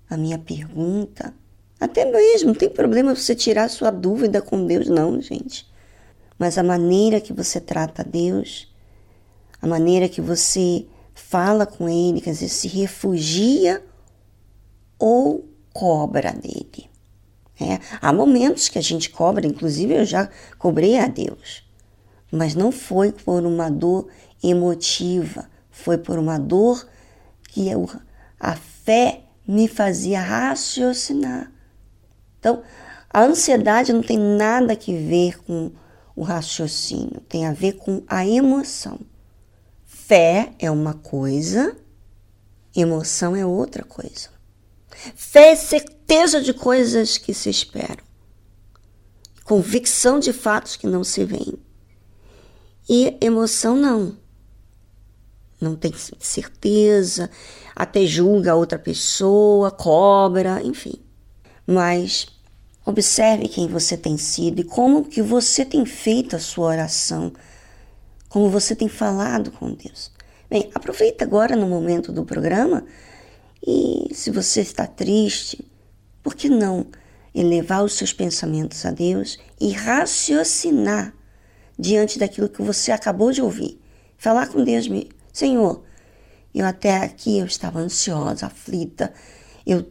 a 0.09 0.17
minha 0.17 0.39
pergunta. 0.39 1.33
Até 1.79 2.05
mesmo, 2.05 2.47
não 2.47 2.55
tem 2.55 2.69
problema 2.69 3.15
você 3.15 3.35
tirar 3.35 3.69
sua 3.69 3.91
dúvida 3.91 4.41
com 4.41 4.65
Deus, 4.65 4.87
não, 4.87 5.21
gente. 5.21 5.70
Mas 6.41 6.57
a 6.57 6.63
maneira 6.63 7.21
que 7.21 7.31
você 7.31 7.59
trata 7.59 8.03
Deus, 8.03 8.67
a 9.61 9.67
maneira 9.67 10.09
que 10.09 10.19
você 10.19 10.87
fala 11.13 11.67
com 11.67 11.87
Ele, 11.87 12.19
quer 12.19 12.31
dizer, 12.31 12.49
se 12.49 12.67
refugia 12.67 13.85
ou 14.97 15.47
cobra 15.71 16.31
dele. 16.31 16.89
É, 17.59 17.79
há 18.01 18.11
momentos 18.11 18.69
que 18.69 18.79
a 18.79 18.81
gente 18.81 19.11
cobra, 19.11 19.45
inclusive 19.45 19.93
eu 19.93 20.03
já 20.03 20.31
cobrei 20.57 20.97
a 20.97 21.05
Deus, 21.05 21.63
mas 22.31 22.55
não 22.55 22.71
foi 22.71 23.11
por 23.11 23.45
uma 23.45 23.69
dor 23.69 24.07
emotiva, 24.43 25.47
foi 25.69 25.99
por 25.99 26.17
uma 26.17 26.39
dor 26.39 26.89
que 27.49 27.69
eu, 27.69 27.87
a 28.39 28.55
fé 28.55 29.25
me 29.47 29.67
fazia 29.67 30.19
raciocinar. 30.19 31.51
Então, 32.39 32.63
a 33.13 33.21
ansiedade 33.21 33.93
não 33.93 34.01
tem 34.01 34.17
nada 34.17 34.75
que 34.75 34.91
ver 34.91 35.39
com 35.43 35.71
o 36.15 36.23
raciocínio, 36.23 37.21
tem 37.27 37.45
a 37.45 37.53
ver 37.53 37.73
com 37.73 38.03
a 38.07 38.25
emoção. 38.25 38.99
Fé 39.85 40.53
é 40.59 40.69
uma 40.69 40.93
coisa, 40.93 41.75
emoção 42.75 43.35
é 43.35 43.45
outra 43.45 43.83
coisa. 43.83 44.29
Fé 45.15 45.51
é 45.51 45.55
certeza 45.55 46.41
de 46.41 46.53
coisas 46.53 47.17
que 47.17 47.33
se 47.33 47.49
esperam, 47.49 48.03
convicção 49.43 50.19
de 50.19 50.33
fatos 50.33 50.75
que 50.75 50.87
não 50.87 51.03
se 51.03 51.23
veem. 51.23 51.57
E 52.89 53.17
emoção 53.21 53.75
não. 53.75 54.17
Não 55.61 55.75
tem 55.75 55.93
certeza, 56.19 57.29
até 57.75 58.05
julga 58.05 58.55
outra 58.55 58.79
pessoa, 58.79 59.71
cobra, 59.71 60.61
enfim. 60.63 60.95
Mas 61.65 62.27
observe 62.85 63.47
quem 63.47 63.67
você 63.67 63.95
tem 63.95 64.17
sido 64.17 64.61
e 64.61 64.63
como 64.63 65.05
que 65.05 65.21
você 65.21 65.63
tem 65.63 65.85
feito 65.85 66.35
a 66.35 66.39
sua 66.39 66.67
oração, 66.67 67.31
como 68.29 68.49
você 68.49 68.75
tem 68.75 68.87
falado 68.87 69.51
com 69.51 69.73
Deus. 69.73 70.11
Bem, 70.49 70.69
aproveita 70.73 71.23
agora 71.23 71.55
no 71.55 71.67
momento 71.67 72.11
do 72.11 72.25
programa 72.25 72.85
e 73.65 74.09
se 74.13 74.31
você 74.31 74.61
está 74.61 74.87
triste, 74.87 75.63
por 76.23 76.35
que 76.35 76.49
não 76.49 76.87
elevar 77.33 77.83
os 77.83 77.93
seus 77.93 78.11
pensamentos 78.11 78.85
a 78.85 78.91
Deus 78.91 79.37
e 79.59 79.71
raciocinar 79.71 81.13
diante 81.77 82.19
daquilo 82.19 82.49
que 82.49 82.61
você 82.61 82.91
acabou 82.91 83.31
de 83.31 83.41
ouvir? 83.41 83.79
Falar 84.17 84.47
com 84.47 84.63
Deus, 84.63 84.87
Senhor, 85.31 85.83
eu 86.53 86.65
até 86.65 86.97
aqui 86.97 87.39
eu 87.39 87.45
estava 87.45 87.79
ansiosa, 87.79 88.47
aflita, 88.47 89.13
eu 89.65 89.89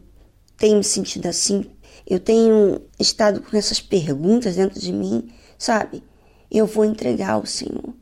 tenho 0.57 0.77
me 0.77 0.83
sentido 0.83 1.27
assim, 1.27 1.65
eu 2.11 2.19
tenho 2.19 2.81
estado 2.99 3.41
com 3.41 3.55
essas 3.55 3.79
perguntas 3.79 4.55
dentro 4.55 4.79
de 4.79 4.91
mim, 4.91 5.29
sabe? 5.57 6.03
eu 6.51 6.67
vou 6.67 6.83
entregar 6.83 7.31
ao 7.31 7.45
Senhor. 7.45 7.95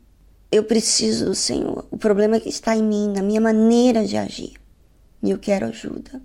Eu 0.52 0.64
preciso 0.64 1.26
do 1.26 1.36
Senhor. 1.36 1.88
O 1.92 1.98
problema 1.98 2.38
é 2.38 2.40
que 2.40 2.50
está 2.50 2.76
em 2.76 2.82
mim, 2.82 3.14
na 3.16 3.22
minha 3.22 3.40
maneira 3.40 4.06
de 4.06 4.18
agir. 4.18 4.54
E 5.22 5.30
eu 5.30 5.38
quero 5.38 5.68
ajuda. 5.68 6.20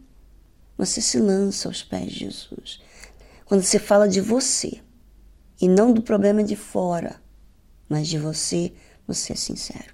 Você 0.79 1.03
se 1.03 1.19
lança 1.19 1.69
aos 1.69 1.83
pés 1.83 2.11
de 2.11 2.21
Jesus. 2.21 2.81
Quando 3.45 3.63
você 3.63 3.79
fala 3.79 4.09
de 4.09 4.23
você 4.23 4.81
e 5.61 5.69
não 5.69 5.93
do 5.93 6.01
problema 6.01 6.43
de 6.43 6.57
fora, 6.57 7.21
mas 7.87 8.09
de 8.09 8.19
você, 8.19 8.73
você 9.07 9.35
é 9.35 9.37
sincero. 9.37 9.94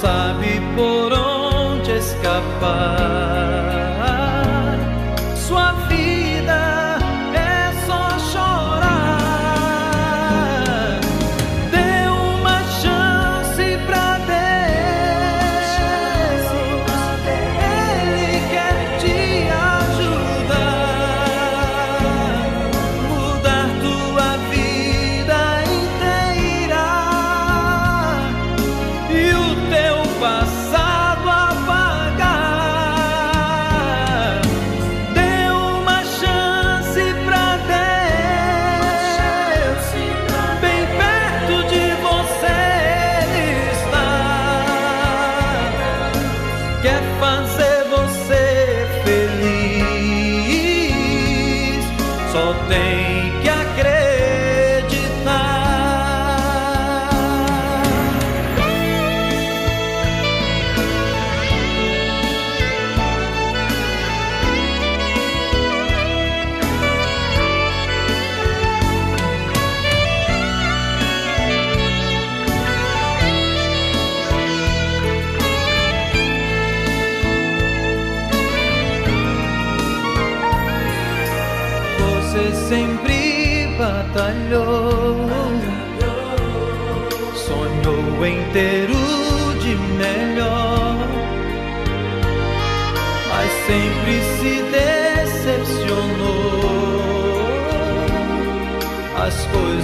Sabe 0.00 0.60
por 0.76 1.12
onde 1.12 1.98
escapar. 1.98 3.53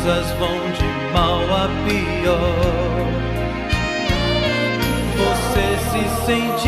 Coisas 0.00 0.30
vão 0.38 0.70
de 0.72 1.12
mal 1.12 1.42
a 1.54 1.68
pior. 1.84 3.10
Você 5.16 5.66
se 5.90 6.02
sente 6.24 6.59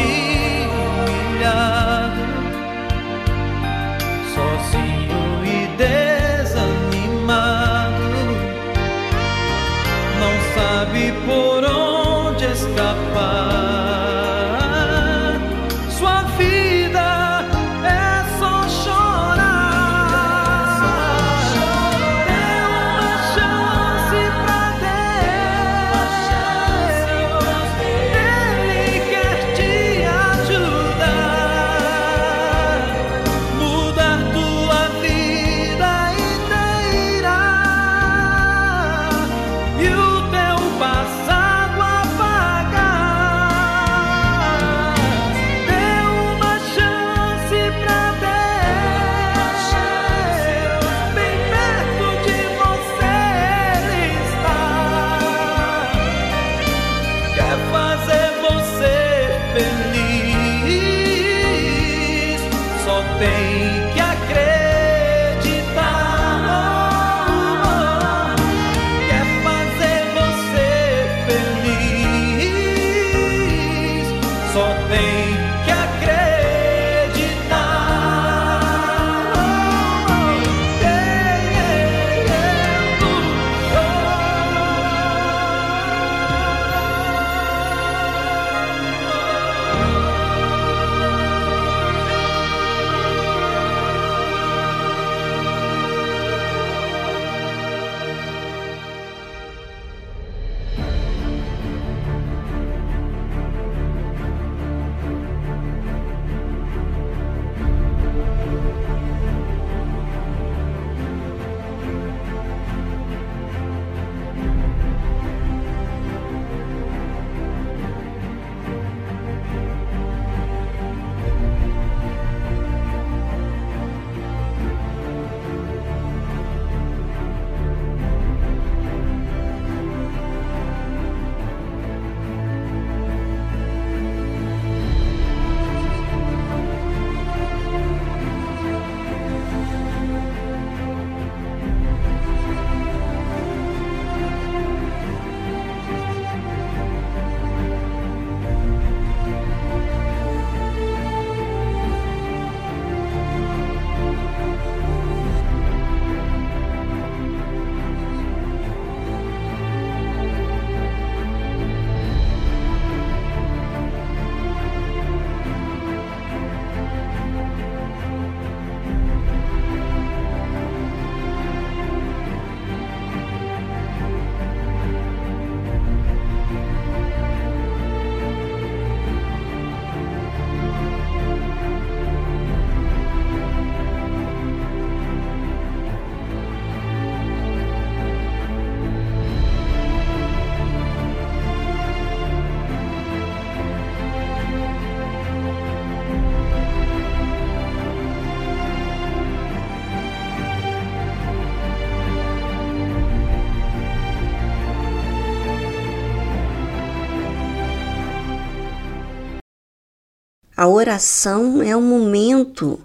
oração 210.72 211.62
é 211.62 211.76
um 211.76 211.82
momento 211.82 212.80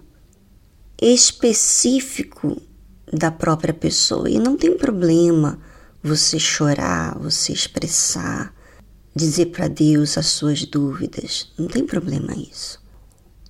específico 1.01 2.61
da 3.11 3.31
própria 3.31 3.73
pessoa 3.73 4.29
e 4.29 4.39
não 4.39 4.57
tem 4.57 4.77
problema 4.77 5.59
você 6.01 6.39
chorar, 6.39 7.17
você 7.19 7.53
expressar, 7.53 8.53
dizer 9.15 9.47
para 9.47 9.67
Deus 9.67 10.17
as 10.17 10.27
suas 10.27 10.65
dúvidas. 10.65 11.51
Não 11.57 11.67
tem 11.67 11.85
problema 11.85 12.33
isso. 12.35 12.79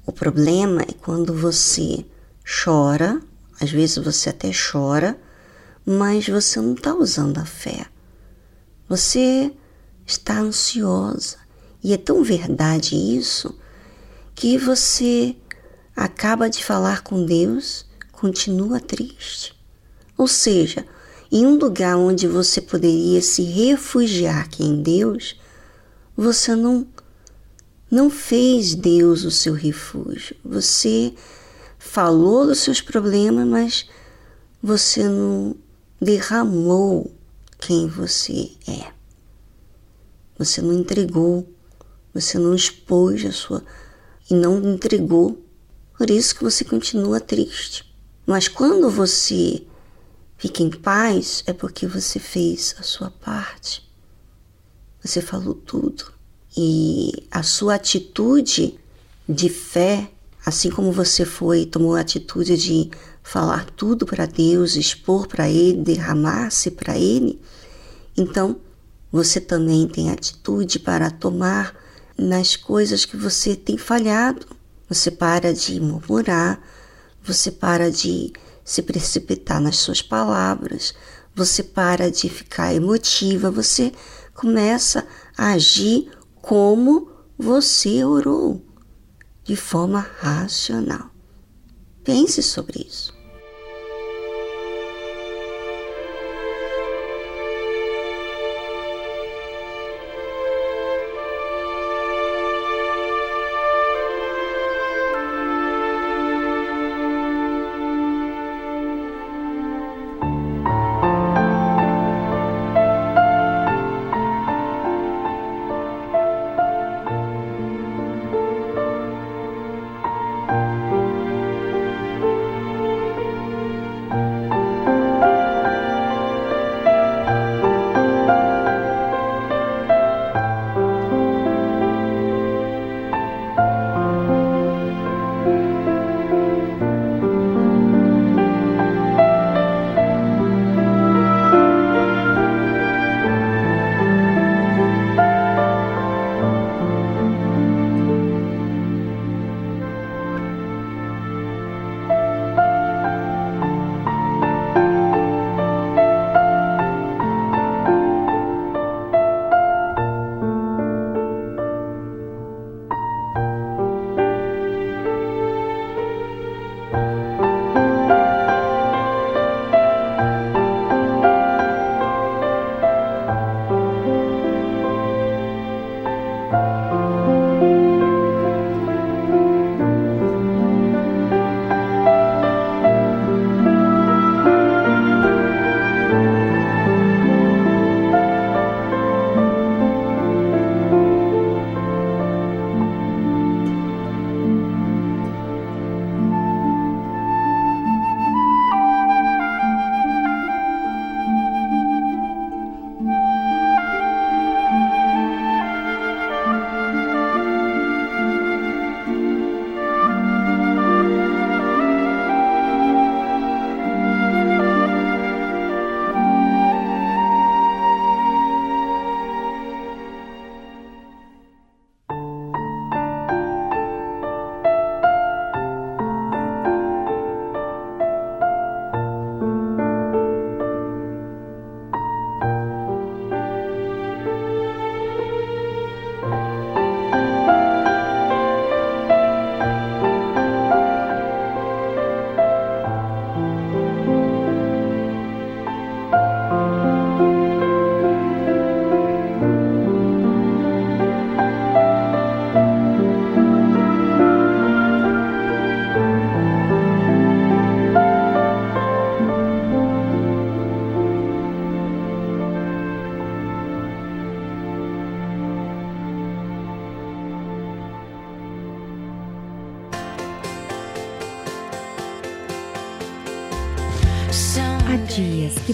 O 0.06 0.12
problema 0.12 0.82
é 0.82 0.94
quando 0.94 1.34
você 1.34 2.06
chora, 2.64 3.22
às 3.60 3.72
vezes 3.72 3.98
você 3.98 4.30
até 4.30 4.52
chora, 4.52 5.20
mas 5.86 6.28
você 6.28 6.60
não 6.60 6.74
está 6.74 6.94
usando 6.94 7.38
a 7.38 7.46
fé. 7.46 7.86
Você 8.88 9.54
está 10.06 10.40
ansiosa. 10.40 11.38
E 11.84 11.94
é 11.94 11.98
tão 11.98 12.24
verdade 12.24 12.96
isso 12.96 13.58
que 14.38 14.56
você 14.56 15.36
acaba 15.96 16.48
de 16.48 16.64
falar 16.64 17.02
com 17.02 17.26
Deus, 17.26 17.88
continua 18.12 18.80
triste. 18.80 19.56
Ou 20.16 20.28
seja, 20.28 20.86
em 21.32 21.44
um 21.44 21.56
lugar 21.58 21.98
onde 21.98 22.28
você 22.28 22.62
poderia 22.62 23.20
se 23.20 23.42
refugiar 23.42 24.48
é 24.48 24.64
em 24.64 24.80
Deus, 24.80 25.36
você 26.16 26.56
não 26.56 26.88
não 27.90 28.12
fez 28.12 28.76
Deus 28.76 29.24
o 29.24 29.32
seu 29.32 29.54
refúgio. 29.54 30.36
Você 30.46 31.16
falou 31.80 32.46
dos 32.46 32.60
seus 32.60 32.80
problemas, 32.80 33.48
mas 33.48 33.90
você 34.62 35.10
não 35.10 35.56
derramou 36.00 37.12
quem 37.58 37.88
você 37.88 38.52
é. 38.68 38.92
Você 40.38 40.62
não 40.62 40.74
entregou, 40.74 41.48
você 42.14 42.38
não 42.38 42.54
expôs 42.54 43.26
a 43.26 43.32
sua 43.32 43.64
e 44.30 44.34
não 44.34 44.58
entregou. 44.74 45.44
Por 45.98 46.10
isso 46.10 46.36
que 46.36 46.44
você 46.44 46.64
continua 46.64 47.20
triste. 47.20 47.86
Mas 48.26 48.48
quando 48.48 48.90
você 48.90 49.64
fica 50.38 50.62
em 50.62 50.70
paz, 50.70 51.44
é 51.48 51.54
porque 51.54 51.88
você 51.88 52.20
fez 52.20 52.76
a 52.80 52.84
sua 52.84 53.10
parte. 53.10 53.88
você 55.04 55.22
falou 55.22 55.54
tudo. 55.54 56.12
E 56.56 57.28
a 57.32 57.44
sua 57.44 57.76
atitude 57.76 58.78
de 59.28 59.48
fé, 59.50 60.10
assim 60.46 60.70
como 60.70 60.92
você 60.92 61.24
foi, 61.24 61.66
tomou 61.66 61.96
a 61.96 62.02
atitude 62.02 62.58
de 62.58 62.90
falar 63.24 63.66
tudo 63.72 64.06
para 64.06 64.26
Deus, 64.26 64.76
expor 64.76 65.28
para 65.28 65.50
Ele, 65.50 65.84
derramar-se 65.84 66.72
para 66.72 66.98
Ele, 66.98 67.42
então 68.18 68.60
você 69.12 69.40
também 69.40 69.88
tem 69.88 70.10
atitude 70.10 70.80
para 70.80 71.12
tomar 71.12 71.76
nas 72.18 72.56
coisas 72.56 73.06
que 73.06 73.16
você 73.16 73.56
tem 73.56 73.78
falhado. 73.78 74.46
Você 74.90 75.12
para 75.12 75.54
de 75.54 75.80
murmurar, 75.80 76.62
você 77.22 77.52
para 77.52 77.92
de 77.92 78.32
se 78.64 78.82
precipitar 78.82 79.62
nas 79.62 79.78
suas 79.78 80.02
palavras, 80.02 80.94
você 81.36 81.62
para 81.62 82.10
de 82.10 82.30
ficar 82.30 82.74
emotiva, 82.74 83.52
você 83.52 83.92
começa 84.34 85.06
a 85.38 85.52
agir 85.54 86.12
como 86.42 87.12
você 87.38 88.04
orou, 88.04 88.66
de 89.44 89.56
forma 89.56 90.00
racional. 90.20 91.12
Pense 92.04 92.42
sobre 92.42 92.86
isso. 92.88 93.17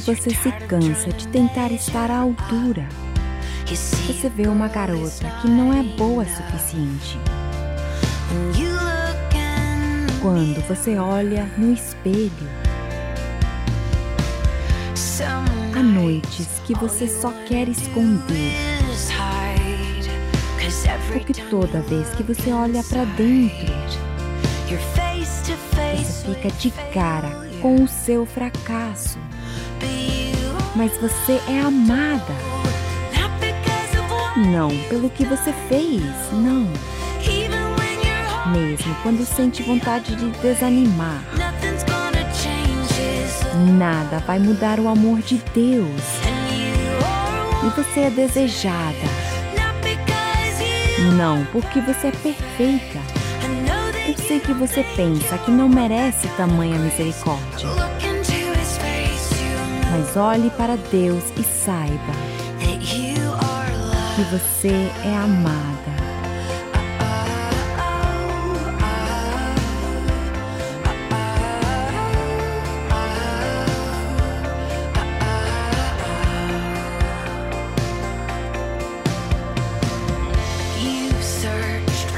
Você 0.06 0.32
se 0.32 0.51
cansa 0.68 1.14
de 1.14 1.28
tentar 1.30 1.72
estar 1.72 2.12
à 2.12 2.18
altura. 2.18 2.88
Você 3.66 4.30
vê 4.30 4.47
uma 4.47 4.68
garota 4.68 5.30
que 5.41 5.47
não 5.47 5.74
é 5.74 5.82
boa 5.82 6.24
o 6.24 6.28
suficiente. 6.28 7.18
Quando 10.22 10.62
você 10.68 10.97
olha 10.97 11.49
no 11.58 11.72
espelho, 11.74 12.32
há 15.74 15.82
noites 15.82 16.47
que 16.66 16.74
você 16.76 17.08
só 17.08 17.32
quer 17.47 17.70
esconder. 17.70 18.51
Porque 21.14 21.34
toda 21.49 21.82
vez 21.82 22.10
que 22.10 22.24
você 22.24 22.51
olha 22.51 22.84
para 22.84 23.06
dentro, 23.06 23.74
você 24.68 26.26
fica 26.26 26.49
de 26.58 26.72
cara 26.93 27.30
com 27.62 27.84
o 27.84 27.88
seu 27.88 28.26
fracasso 28.26 29.22
mas 30.76 30.97
você 30.97 31.39
é 31.47 31.59
amada. 31.59 32.34
Não 34.51 34.69
pelo 34.89 35.09
que 35.09 35.26
você 35.26 35.53
fez, 35.69 36.03
não. 36.32 36.67
Mesmo 38.51 38.95
quando 39.03 39.26
sente 39.26 39.63
vontade 39.63 40.15
de 40.15 40.30
desanimar, 40.41 41.24
nada 43.78 44.19
vai 44.19 44.39
mudar 44.39 44.80
o 44.80 44.88
amor 44.88 45.19
de 45.19 45.41
Deus. 45.53 46.01
E 47.63 47.69
você 47.69 48.01
é 48.01 48.09
desejada. 48.09 49.24
Não 51.15 51.45
porque 51.51 51.80
você 51.82 52.07
é 52.07 52.11
perfeita. 52.11 52.99
Eu 54.07 54.17
sei 54.28 54.39
que 54.39 54.53
você 54.53 54.84
pensa 54.95 55.38
que 55.38 55.51
não 55.51 55.69
merece 55.69 56.28
tamanha 56.30 56.78
misericórdia 56.78 58.03
mas 59.93 60.17
olhe 60.17 60.49
para 60.49 60.75
Deus 60.75 61.23
e 61.39 61.43
saiba 61.43 62.13
que 64.15 64.21
você 64.23 64.89
é 65.05 65.15
amada. 65.15 65.93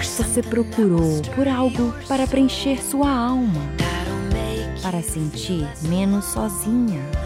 Você 0.01 0.41
procurou 0.41 1.21
por 1.33 1.47
algo 1.47 1.93
para 2.09 2.27
preencher 2.27 2.81
sua 2.83 3.09
alma, 3.09 3.61
para 4.81 5.01
sentir 5.01 5.65
menos 5.83 6.25
sozinha. 6.25 7.24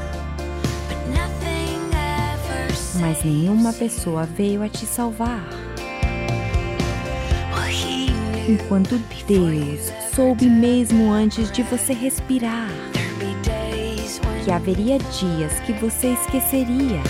Mas 2.99 3.23
nenhuma 3.23 3.73
pessoa 3.73 4.25
veio 4.25 4.61
a 4.61 4.69
te 4.69 4.85
salvar. 4.85 5.47
Enquanto 8.47 8.97
Deus 9.27 9.91
soube 10.13 10.47
mesmo 10.47 11.11
antes 11.11 11.51
de 11.51 11.61
você 11.63 11.93
respirar 11.93 12.69
que 14.49 14.51
haveria 14.51 14.97
dias 14.97 15.59
que 15.59 15.73
você 15.73 16.13
esqueceria 16.13 17.03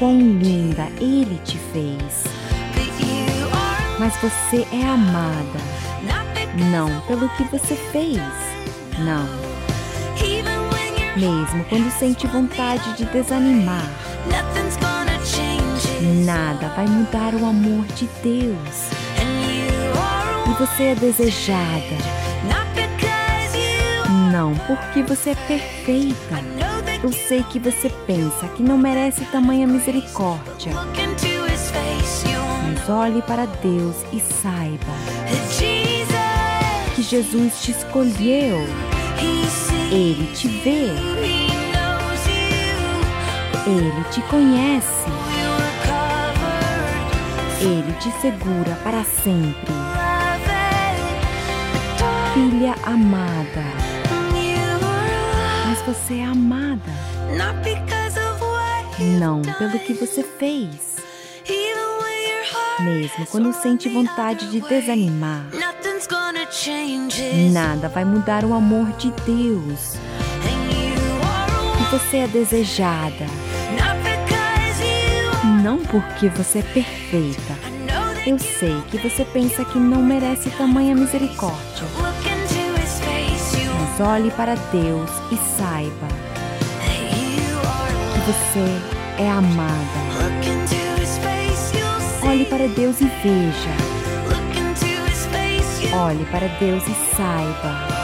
quão 0.00 0.18
linda 0.18 0.88
Ele 1.00 1.40
te 1.44 1.56
fez. 1.72 2.24
Mas 4.00 4.16
você 4.16 4.66
é 4.72 4.84
amada, 4.84 5.60
não 6.68 7.00
pelo 7.02 7.28
que 7.36 7.44
você 7.44 7.76
fez, 7.76 8.18
não. 8.98 9.41
Mesmo 11.16 11.64
quando 11.68 11.90
sente 11.98 12.26
vontade 12.26 12.96
de 12.96 13.04
desanimar, 13.06 13.86
nada 16.24 16.68
vai 16.74 16.86
mudar 16.86 17.34
o 17.34 17.44
amor 17.46 17.84
de 17.94 18.08
Deus. 18.22 18.90
E 20.46 20.54
você 20.58 20.84
é 20.84 20.94
desejada, 20.94 21.96
não 24.32 24.54
porque 24.66 25.02
você 25.02 25.30
é 25.30 25.34
perfeita. 25.34 26.42
Eu 27.02 27.12
sei 27.12 27.42
que 27.42 27.58
você 27.58 27.90
pensa 28.06 28.48
que 28.56 28.62
não 28.62 28.78
merece 28.78 29.24
tamanha 29.26 29.66
misericórdia. 29.66 30.72
Mas 32.64 32.88
olhe 32.88 33.20
para 33.22 33.44
Deus 33.46 33.96
e 34.12 34.20
saiba 34.20 34.92
que 36.94 37.02
Jesus 37.02 37.60
te 37.60 37.72
escolheu. 37.72 38.58
Ele 39.90 40.26
te 40.34 40.48
vê. 40.48 40.88
Ele 43.66 44.04
te 44.10 44.20
conhece. 44.22 45.10
Ele 47.60 47.92
te 48.00 48.10
segura 48.20 48.74
para 48.82 49.04
sempre. 49.04 49.72
Filha 52.34 52.74
amada 52.84 53.82
você 55.86 56.14
é 56.14 56.24
amada. 56.24 56.92
Não 59.18 59.42
pelo 59.42 59.78
que 59.80 59.94
você 59.94 60.22
fez. 60.22 60.92
Mesmo 62.80 63.26
quando 63.26 63.52
sente 63.52 63.88
vontade 63.88 64.50
de 64.50 64.60
desanimar, 64.60 65.46
nada 67.50 67.88
vai 67.88 68.04
mudar 68.04 68.44
o 68.44 68.54
amor 68.54 68.90
de 68.92 69.10
Deus. 69.26 69.96
E 71.80 71.90
você 71.90 72.18
é 72.18 72.26
desejada. 72.26 73.26
Não 75.62 75.78
porque 75.78 76.28
você 76.28 76.58
é 76.58 76.62
perfeita. 76.62 77.54
Eu 78.26 78.38
sei 78.38 78.80
que 78.90 78.98
você 78.98 79.24
pensa 79.24 79.64
que 79.64 79.78
não 79.78 80.02
merece 80.02 80.50
tamanha 80.50 80.94
misericórdia 80.94 81.86
olhe 84.02 84.30
para 84.32 84.54
Deus 84.72 85.10
e 85.30 85.36
saiba 85.56 86.08
que 88.12 88.20
você 88.20 89.22
é 89.22 89.30
amada. 89.30 90.02
Olhe 92.24 92.44
para 92.46 92.68
Deus 92.68 93.00
e 93.00 93.04
veja. 93.04 93.81
Olhe 95.92 96.24
para 96.26 96.48
Deus 96.58 96.82
e 96.86 96.94
saiba. 97.14 98.02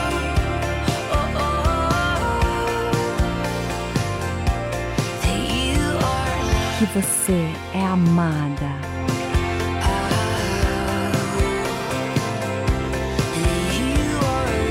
Que 6.78 6.84
você 6.86 7.52
é 7.74 7.84
amada. 7.84 8.88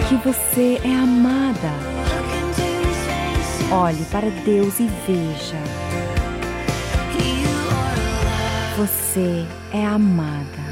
que 0.07 0.15
você 0.15 0.79
é 0.85 0.95
amada. 0.95 1.73
Olhe 3.71 4.05
para 4.05 4.29
Deus 4.45 4.79
e 4.79 4.87
veja. 5.05 5.57
Você 8.77 9.45
é 9.73 9.85
amada. 9.85 10.66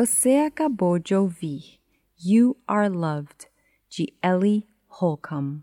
Você 0.00 0.36
acabou 0.36 0.98
de 0.98 1.14
ouvir 1.14 1.78
You 2.18 2.56
Are 2.66 2.88
Loved, 2.88 3.50
de 3.90 4.10
Ellie 4.22 4.66
Holcomb. 4.88 5.62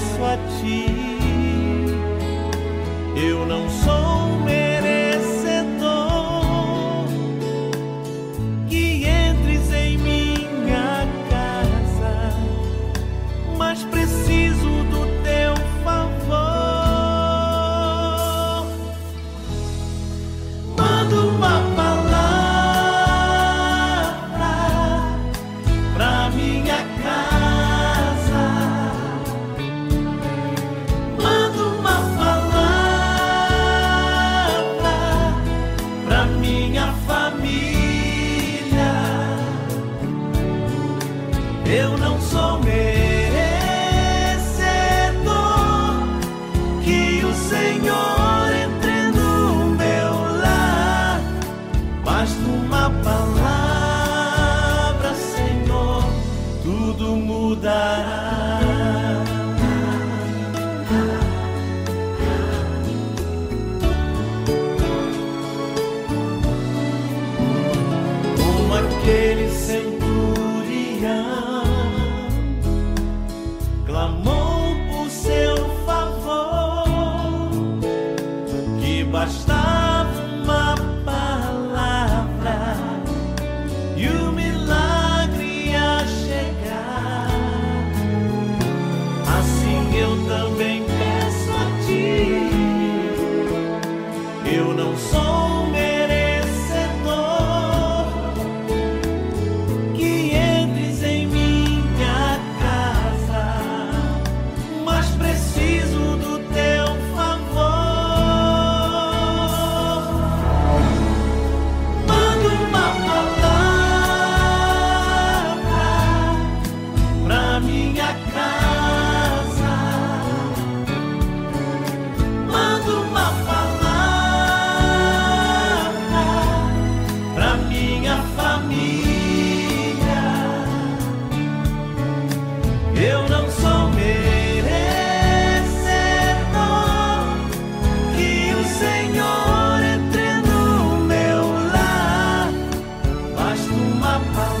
Oh. 144.23 144.60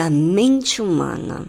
A 0.00 0.10
mente 0.10 0.80
humana. 0.80 1.46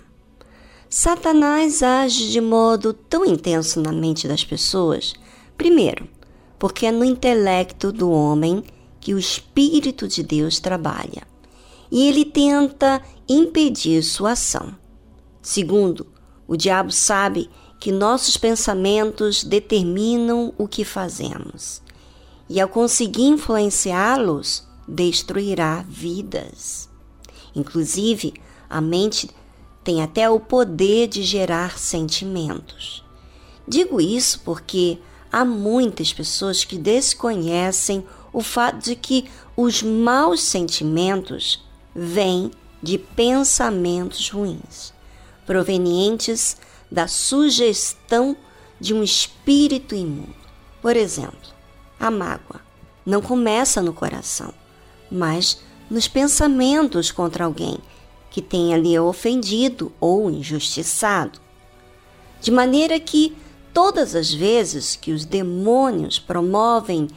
Satanás 0.89 1.81
age 1.81 2.29
de 2.29 2.41
modo 2.41 2.91
tão 2.93 3.25
intenso 3.25 3.81
na 3.81 3.93
mente 3.93 4.27
das 4.27 4.43
pessoas, 4.43 5.13
primeiro, 5.57 6.07
porque 6.59 6.85
é 6.85 6.91
no 6.91 7.05
intelecto 7.05 7.91
do 7.91 8.11
homem 8.11 8.63
que 8.99 9.13
o 9.13 9.17
Espírito 9.17 10.07
de 10.07 10.21
Deus 10.21 10.59
trabalha, 10.59 11.23
e 11.89 12.07
ele 12.07 12.25
tenta 12.25 13.01
impedir 13.27 14.03
sua 14.03 14.33
ação. 14.33 14.75
Segundo, 15.41 16.05
o 16.45 16.57
diabo 16.57 16.91
sabe 16.91 17.49
que 17.79 17.91
nossos 17.91 18.37
pensamentos 18.37 19.43
determinam 19.43 20.53
o 20.57 20.67
que 20.67 20.83
fazemos, 20.83 21.81
e 22.49 22.59
ao 22.59 22.67
conseguir 22.67 23.23
influenciá-los, 23.23 24.67
destruirá 24.85 25.85
vidas. 25.87 26.90
Inclusive, 27.55 28.33
a 28.69 28.79
mente 28.79 29.29
tem 29.83 30.01
até 30.01 30.29
o 30.29 30.39
poder 30.39 31.07
de 31.07 31.23
gerar 31.23 31.77
sentimentos. 31.77 33.03
Digo 33.67 33.99
isso 33.99 34.41
porque 34.43 34.99
há 35.31 35.43
muitas 35.43 36.13
pessoas 36.13 36.63
que 36.63 36.77
desconhecem 36.77 38.05
o 38.33 38.41
fato 38.41 38.83
de 38.83 38.95
que 38.95 39.29
os 39.55 39.81
maus 39.83 40.41
sentimentos 40.41 41.63
vêm 41.93 42.51
de 42.81 42.97
pensamentos 42.97 44.29
ruins, 44.29 44.93
provenientes 45.45 46.57
da 46.89 47.07
sugestão 47.07 48.35
de 48.79 48.93
um 48.93 49.03
espírito 49.03 49.93
imundo. 49.93 50.35
Por 50.81 50.95
exemplo, 50.95 51.37
a 51.99 52.09
mágoa 52.09 52.61
não 53.05 53.21
começa 53.21 53.81
no 53.81 53.93
coração, 53.93 54.53
mas 55.11 55.61
nos 55.91 56.07
pensamentos 56.07 57.11
contra 57.11 57.43
alguém 57.43 57.77
que 58.29 58.41
tenha 58.41 58.77
lhe 58.77 58.97
ofendido 58.97 59.91
ou 59.99 60.31
injustiçado. 60.31 61.37
De 62.39 62.49
maneira 62.49 62.97
que 62.97 63.35
todas 63.73 64.15
as 64.15 64.33
vezes 64.33 64.95
que 64.95 65.11
os 65.11 65.25
demônios 65.25 66.17
promovem 66.17 67.09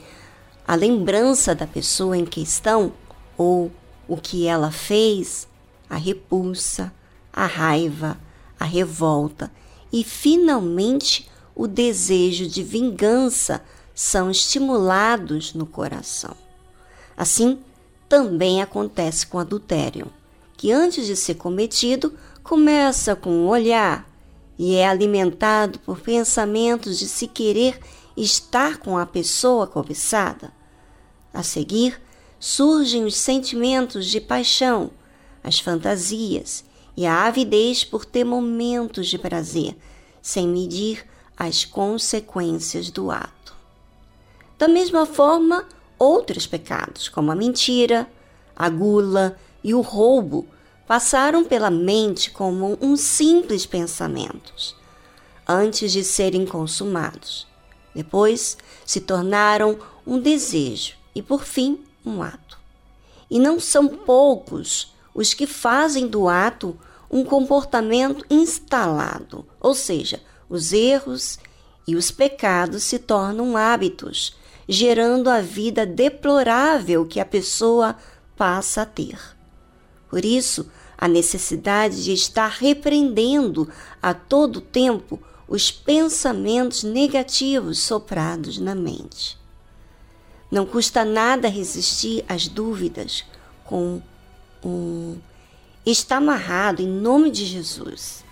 a 0.67 0.75
lembrança 0.75 1.55
da 1.55 1.69
pessoa 1.69 2.17
em 2.17 2.25
questão 2.25 2.93
ou 3.39 3.71
o 4.09 4.17
que 4.17 4.49
ela 4.49 4.73
fez, 4.73 5.47
a 5.89 5.97
repulsa, 5.97 6.93
a 7.33 7.47
raiva, 7.47 8.19
a 8.59 8.65
revolta 8.65 9.53
e 9.93 10.03
finalmente 10.03 11.31
o 11.55 11.69
desejo 11.69 12.49
de 12.49 12.65
vingança 12.65 13.63
são 13.95 14.33
estimulados 14.33 15.55
no 15.55 15.65
coração. 15.65 16.35
Assim, 17.17 17.61
também 18.09 18.63
acontece 18.63 19.27
com 19.27 19.39
adultério, 19.39 20.13
que 20.57 20.71
antes 20.71 21.07
de 21.07 21.17
ser 21.17 21.35
cometido, 21.35 22.15
começa 22.43 23.17
com 23.17 23.31
um 23.31 23.49
olhar 23.49 24.09
e 24.59 24.77
é 24.77 24.87
alimentado 24.87 25.79
por 25.81 26.01
pensamentos 26.01 26.99
de 26.99 27.09
se 27.09 27.27
querer 27.27 27.79
estar 28.17 28.79
com 28.79 28.97
a 28.97 29.07
pessoa 29.07 29.67
cobiçada. 29.67 30.53
A 31.33 31.43
seguir, 31.43 32.01
surgem 32.39 33.05
os 33.05 33.17
sentimentos 33.17 34.07
de 34.07 34.21
paixão, 34.21 34.91
as 35.43 35.59
fantasias 35.59 36.65
e 36.97 37.07
a 37.07 37.27
avidez 37.27 37.85
por 37.85 38.05
ter 38.05 38.25
momentos 38.25 39.09
de 39.09 39.19
prazer, 39.19 39.77
sem 40.23 40.47
medir 40.47 41.05
as 41.37 41.65
consequências 41.65 42.91
do 42.91 43.11
ato. 43.11 43.55
Da 44.57 44.69
mesma 44.69 45.05
forma, 45.05 45.67
outros 45.99 46.47
pecados, 46.47 47.09
como 47.09 47.31
a 47.31 47.35
mentira, 47.35 48.09
a 48.55 48.69
gula 48.69 49.37
e 49.63 49.75
o 49.75 49.81
roubo, 49.81 50.47
passaram 50.87 51.45
pela 51.45 51.71
mente 51.71 52.31
como 52.31 52.79
um 52.81 52.97
simples 52.97 53.65
pensamentos, 53.65 54.77
antes 55.49 55.93
de 55.93 56.05
serem 56.05 56.45
consumados. 56.45 57.47
Depois 57.95 58.57
se 58.85 59.01
tornaram 59.01 59.79
um 60.07 60.19
desejo 60.19 60.95
e, 61.15 61.23
por 61.23 61.45
fim, 61.45 61.81
um 62.05 62.23
ato. 62.23 62.59
E 63.31 63.39
não 63.39 63.59
são 63.59 63.89
poucos 63.89 64.93
os 65.15 65.33
que 65.33 65.47
fazem 65.47 66.07
do 66.07 66.29
ato 66.29 66.79
um 67.11 67.25
comportamento 67.25 68.25
instalado, 68.29 69.47
ou 69.61 69.75
seja, 69.75 70.21
os 70.49 70.73
erros 70.73 71.39
e 71.87 71.95
os 71.95 72.11
pecados 72.11 72.83
se 72.83 72.99
tornam 72.99 73.57
hábitos 73.57 74.37
gerando 74.69 75.29
a 75.29 75.41
vida 75.41 75.85
deplorável 75.85 77.07
que 77.07 77.21
a 77.21 77.25
pessoa 77.25 77.97
passa 78.37 78.83
a 78.83 78.87
ter. 78.87 79.19
Por 80.09 80.25
isso, 80.25 80.71
a 80.97 81.09
necessidade 81.09 82.05
de 82.05 82.13
estar 82.13 82.49
repreendendo 82.49 83.69
a 84.03 84.15
todo 84.15 84.61
tempo 84.61 85.21
os 85.47 85.71
pensamentos 85.71 86.83
negativos 86.83 87.81
soprados 87.81 88.59
na 88.59 88.75
mente. 88.75 89.39
Não 90.51 90.65
custa 90.65 91.05
nada 91.05 91.49
resistir 91.49 92.25
às 92.29 92.49
dúvidas 92.49 93.25
com 93.65 94.01
um 94.65 95.19
está 95.85 96.17
amarrado 96.17 96.81
em 96.81 96.89
nome 96.89 97.31
de 97.31 97.45
Jesus. 97.45 98.25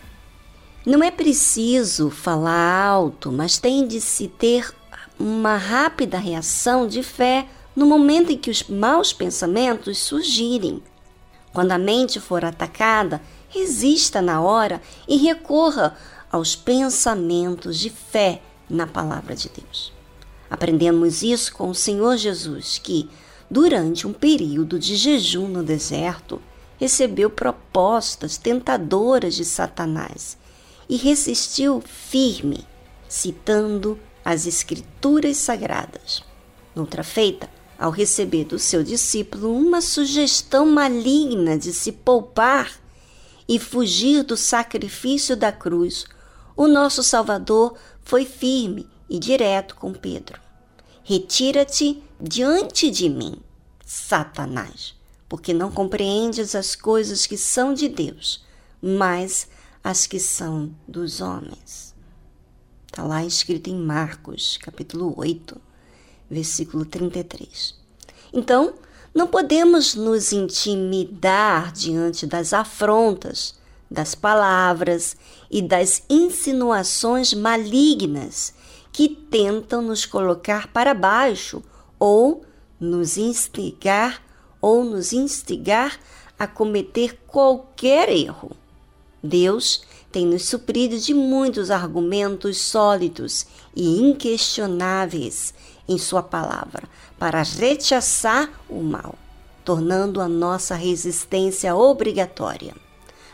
Não 0.86 1.02
é 1.02 1.10
preciso 1.10 2.10
falar 2.10 2.86
alto, 2.86 3.30
mas 3.30 3.58
tem 3.58 3.86
de 3.86 4.00
se 4.00 4.26
ter 4.26 4.74
uma 5.18 5.56
rápida 5.56 6.18
reação 6.18 6.86
de 6.86 7.02
fé 7.02 7.46
no 7.74 7.86
momento 7.86 8.30
em 8.30 8.36
que 8.36 8.50
os 8.50 8.64
maus 8.64 9.12
pensamentos 9.12 9.98
surgirem. 9.98 10.82
Quando 11.52 11.72
a 11.72 11.78
mente 11.78 12.20
for 12.20 12.44
atacada, 12.44 13.20
resista 13.48 14.22
na 14.22 14.40
hora 14.40 14.80
e 15.06 15.16
recorra 15.16 15.96
aos 16.30 16.56
pensamentos 16.56 17.78
de 17.78 17.90
fé 17.90 18.40
na 18.68 18.86
palavra 18.86 19.34
de 19.34 19.48
Deus. 19.48 19.92
Aprendemos 20.50 21.22
isso 21.22 21.52
com 21.52 21.68
o 21.68 21.74
Senhor 21.74 22.16
Jesus, 22.16 22.78
que, 22.78 23.08
durante 23.50 24.06
um 24.06 24.12
período 24.12 24.78
de 24.78 24.96
jejum 24.96 25.48
no 25.48 25.62
deserto, 25.62 26.40
recebeu 26.78 27.30
propostas 27.30 28.36
tentadoras 28.36 29.34
de 29.34 29.44
Satanás 29.44 30.36
e 30.88 30.96
resistiu 30.96 31.80
firme, 31.80 32.66
citando 33.08 33.98
as 34.24 34.46
Escrituras 34.46 35.36
Sagradas. 35.36 36.22
Noutra 36.74 37.02
feita, 37.02 37.48
ao 37.78 37.90
receber 37.90 38.44
do 38.44 38.58
seu 38.58 38.82
discípulo 38.82 39.54
uma 39.54 39.80
sugestão 39.80 40.66
maligna 40.66 41.58
de 41.58 41.72
se 41.72 41.92
poupar 41.92 42.72
e 43.48 43.58
fugir 43.58 44.22
do 44.22 44.36
sacrifício 44.36 45.36
da 45.36 45.50
cruz, 45.50 46.04
o 46.56 46.66
nosso 46.66 47.02
Salvador 47.02 47.76
foi 48.02 48.24
firme 48.24 48.88
e 49.08 49.18
direto 49.18 49.74
com 49.74 49.92
Pedro. 49.92 50.40
Retira-te 51.02 52.02
diante 52.20 52.90
de 52.90 53.08
mim, 53.08 53.36
Satanás, 53.84 54.94
porque 55.28 55.52
não 55.52 55.70
compreendes 55.70 56.54
as 56.54 56.76
coisas 56.76 57.26
que 57.26 57.36
são 57.36 57.74
de 57.74 57.88
Deus, 57.88 58.44
mas 58.80 59.48
as 59.82 60.06
que 60.06 60.20
são 60.20 60.72
dos 60.86 61.20
homens. 61.20 61.91
Está 62.92 63.04
lá 63.04 63.24
escrito 63.24 63.70
em 63.70 63.74
Marcos, 63.74 64.58
capítulo 64.58 65.14
8, 65.16 65.58
versículo 66.30 66.84
33. 66.84 67.74
Então, 68.30 68.74
não 69.14 69.26
podemos 69.26 69.94
nos 69.94 70.30
intimidar 70.30 71.72
diante 71.72 72.26
das 72.26 72.52
afrontas, 72.52 73.54
das 73.90 74.14
palavras 74.14 75.16
e 75.50 75.62
das 75.62 76.02
insinuações 76.10 77.32
malignas 77.32 78.52
que 78.92 79.08
tentam 79.08 79.80
nos 79.80 80.04
colocar 80.04 80.68
para 80.68 80.92
baixo 80.92 81.62
ou 81.98 82.44
nos 82.78 83.16
instigar 83.16 84.22
ou 84.60 84.84
nos 84.84 85.14
instigar 85.14 85.98
a 86.38 86.46
cometer 86.46 87.18
qualquer 87.26 88.10
erro. 88.10 88.54
Deus 89.22 89.82
tem 90.12 90.26
nos 90.26 90.44
suprido 90.46 90.98
de 90.98 91.14
muitos 91.14 91.70
argumentos 91.70 92.58
sólidos 92.58 93.46
e 93.74 93.98
inquestionáveis 94.00 95.54
em 95.88 95.96
Sua 95.96 96.22
palavra 96.22 96.84
para 97.18 97.42
rechaçar 97.42 98.50
o 98.68 98.82
mal. 98.82 99.14
tornando 99.64 100.20
a 100.20 100.26
nossa 100.26 100.74
resistência 100.74 101.74
obrigatória. 101.76 102.74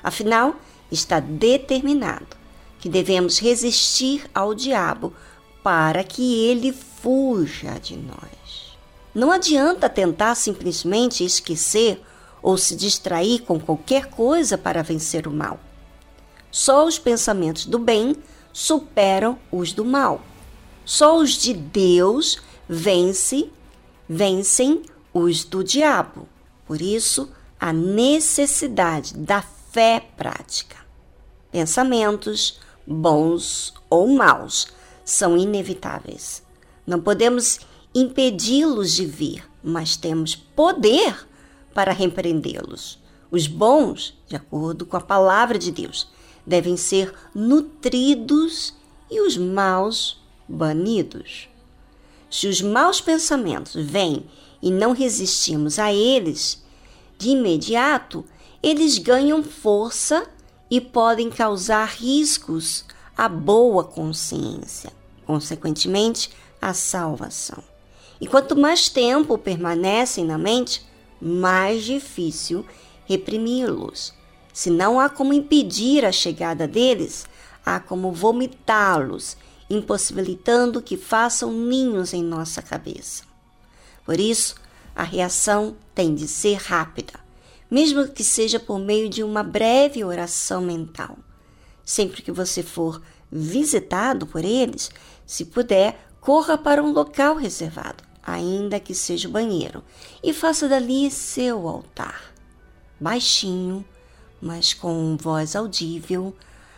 Afinal, 0.02 0.56
está 0.92 1.20
determinado 1.20 2.36
que 2.78 2.88
devemos 2.88 3.38
resistir 3.38 4.28
ao 4.34 4.54
diabo 4.54 5.14
para 5.62 6.04
que 6.04 6.44
ele 6.44 6.70
fuja 6.72 7.78
de 7.80 7.96
nós. 7.96 8.76
Não 9.14 9.32
adianta 9.32 9.88
tentar 9.88 10.34
simplesmente 10.34 11.24
esquecer 11.24 12.00
ou 12.42 12.58
se 12.58 12.76
distrair 12.76 13.40
com 13.40 13.58
qualquer 13.58 14.06
coisa 14.06 14.58
para 14.58 14.82
vencer 14.82 15.26
o 15.26 15.32
mal. 15.32 15.58
Só 16.50 16.86
os 16.86 16.98
pensamentos 16.98 17.66
do 17.66 17.78
bem 17.78 18.16
superam 18.52 19.38
os 19.52 19.72
do 19.72 19.84
mal. 19.84 20.22
Só 20.84 21.18
os 21.18 21.32
de 21.32 21.52
Deus 21.52 22.40
vence, 22.68 23.50
vencem 24.08 24.82
os 25.12 25.44
do 25.44 25.62
diabo. 25.62 26.28
Por 26.66 26.80
isso, 26.80 27.30
a 27.60 27.72
necessidade 27.72 29.14
da 29.14 29.42
fé 29.42 30.04
prática. 30.16 30.76
Pensamentos, 31.50 32.60
bons 32.86 33.74
ou 33.90 34.08
maus, 34.08 34.68
são 35.04 35.36
inevitáveis. 35.36 36.42
Não 36.86 37.00
podemos 37.00 37.60
impedi-los 37.94 38.92
de 38.92 39.06
vir, 39.06 39.44
mas 39.62 39.96
temos 39.96 40.34
poder 40.34 41.26
para 41.74 41.92
repreendê-los. 41.92 42.98
Os 43.30 43.46
bons, 43.46 44.16
de 44.26 44.36
acordo 44.36 44.86
com 44.86 44.96
a 44.96 45.00
palavra 45.00 45.58
de 45.58 45.70
Deus, 45.70 46.08
devem 46.48 46.78
ser 46.78 47.14
nutridos 47.34 48.74
e 49.10 49.20
os 49.20 49.36
maus 49.36 50.18
banidos. 50.48 51.48
Se 52.30 52.48
os 52.48 52.62
maus 52.62 53.02
pensamentos 53.02 53.74
vêm 53.74 54.24
e 54.62 54.70
não 54.70 54.92
resistimos 54.92 55.78
a 55.78 55.92
eles, 55.92 56.64
de 57.18 57.30
imediato 57.30 58.24
eles 58.62 58.96
ganham 58.96 59.42
força 59.44 60.26
e 60.70 60.80
podem 60.80 61.30
causar 61.30 61.86
riscos 61.86 62.84
à 63.16 63.28
boa 63.28 63.84
consciência, 63.84 64.90
consequentemente, 65.26 66.30
à 66.60 66.72
salvação. 66.72 67.62
E 68.20 68.26
quanto 68.26 68.56
mais 68.56 68.88
tempo 68.88 69.36
permanecem 69.36 70.24
na 70.24 70.38
mente, 70.38 70.82
mais 71.20 71.84
difícil 71.84 72.64
reprimi-los. 73.06 74.17
Se 74.52 74.70
não 74.70 74.98
há 74.98 75.08
como 75.08 75.32
impedir 75.32 76.04
a 76.04 76.12
chegada 76.12 76.66
deles, 76.66 77.26
há 77.64 77.78
como 77.78 78.12
vomitá-los, 78.12 79.36
impossibilitando 79.70 80.82
que 80.82 80.96
façam 80.96 81.52
ninhos 81.52 82.12
em 82.14 82.22
nossa 82.22 82.62
cabeça. 82.62 83.24
Por 84.04 84.18
isso, 84.18 84.54
a 84.96 85.02
reação 85.02 85.76
tem 85.94 86.14
de 86.14 86.26
ser 86.26 86.56
rápida, 86.56 87.14
mesmo 87.70 88.08
que 88.08 88.24
seja 88.24 88.58
por 88.58 88.78
meio 88.78 89.08
de 89.08 89.22
uma 89.22 89.42
breve 89.42 90.02
oração 90.02 90.62
mental. 90.62 91.18
Sempre 91.84 92.22
que 92.22 92.32
você 92.32 92.62
for 92.62 93.02
visitado 93.30 94.26
por 94.26 94.44
eles, 94.44 94.90
se 95.26 95.44
puder, 95.44 96.08
corra 96.20 96.56
para 96.56 96.82
um 96.82 96.92
local 96.92 97.36
reservado, 97.36 98.02
ainda 98.22 98.80
que 98.80 98.94
seja 98.94 99.28
o 99.28 99.32
banheiro, 99.32 99.84
e 100.22 100.32
faça 100.32 100.68
dali 100.68 101.10
seu 101.10 101.68
altar. 101.68 102.32
Baixinho, 102.98 103.84
mas 104.40 104.72
com 104.72 105.16
voz 105.16 105.56
audível, 105.56 106.34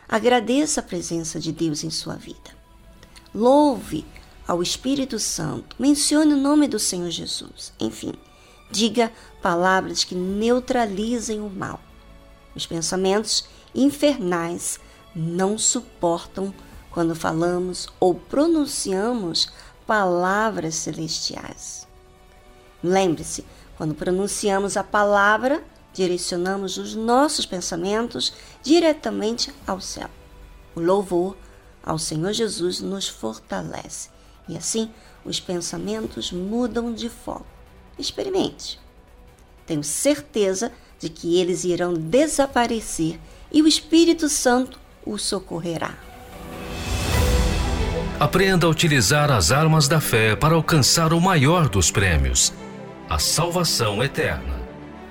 agradeça 0.09 0.81
a 0.81 0.83
presença 0.83 1.39
de 1.39 1.53
Deus 1.53 1.85
em 1.85 1.91
sua 1.91 2.15
vida. 2.15 2.51
Louve 3.35 4.05
ao 4.47 4.63
Espírito 4.63 5.19
Santo, 5.19 5.77
mencione 5.79 6.35
o 6.35 6.41
nome 6.41 6.67
do 6.67 6.79
Senhor 6.79 7.11
Jesus. 7.11 7.73
Enfim, 7.79 8.13
diga 8.71 9.13
palavras 9.41 10.03
que 10.03 10.15
neutralizem 10.15 11.41
o 11.41 11.49
mal. 11.49 11.81
Os 12.55 12.67
pensamentos 12.67 13.45
infernais 13.75 14.81
não 15.15 15.57
suportam 15.57 16.53
quando 16.91 17.15
falamos 17.15 17.89
ou 18.01 18.15
pronunciamos 18.15 19.53
palavras 19.87 20.75
celestiais. 20.75 21.87
Lembre-se, 22.83 23.45
quando 23.77 23.95
pronunciamos 23.95 24.77
a 24.77 24.85
palavra, 24.85 25.63
direcionamos 25.93 26.77
os 26.77 26.95
nossos 26.95 27.45
pensamentos 27.47 28.33
diretamente 28.63 29.53
ao 29.67 29.81
céu. 29.81 30.09
O 30.75 30.81
louvor 30.81 31.37
ao 31.83 31.99
Senhor 31.99 32.33
Jesus 32.33 32.81
nos 32.81 33.09
fortalece 33.09 34.09
e 34.49 34.57
assim 34.57 34.91
os 35.25 35.41
pensamentos 35.41 36.33
mudam 36.33 36.93
de 36.93 37.09
foco. 37.09 37.47
Experimente. 37.99 38.79
Tenho 39.67 39.85
certeza 39.85 40.73
de 40.99 41.09
que 41.09 41.39
eles 41.39 41.65
irão 41.65 41.95
desaparecer 41.95 43.19
e 43.53 43.63
o 43.63 43.69
Espírito 43.69 44.29
Santo 44.29 44.79
o 45.05 45.19
socorrerá. 45.19 45.95
Aprenda 48.19 48.67
a 48.67 48.71
utilizar 48.71 49.31
as 49.31 49.51
armas 49.51 49.89
da 49.89 50.01
fé 50.01 50.37
para 50.37 50.55
alcançar 50.55 51.13
o 51.13 51.21
maior 51.21 51.69
dos 51.69 51.91
prêmios 51.91 52.53
a 53.11 53.19
salvação 53.19 54.05
eterna. 54.05 54.60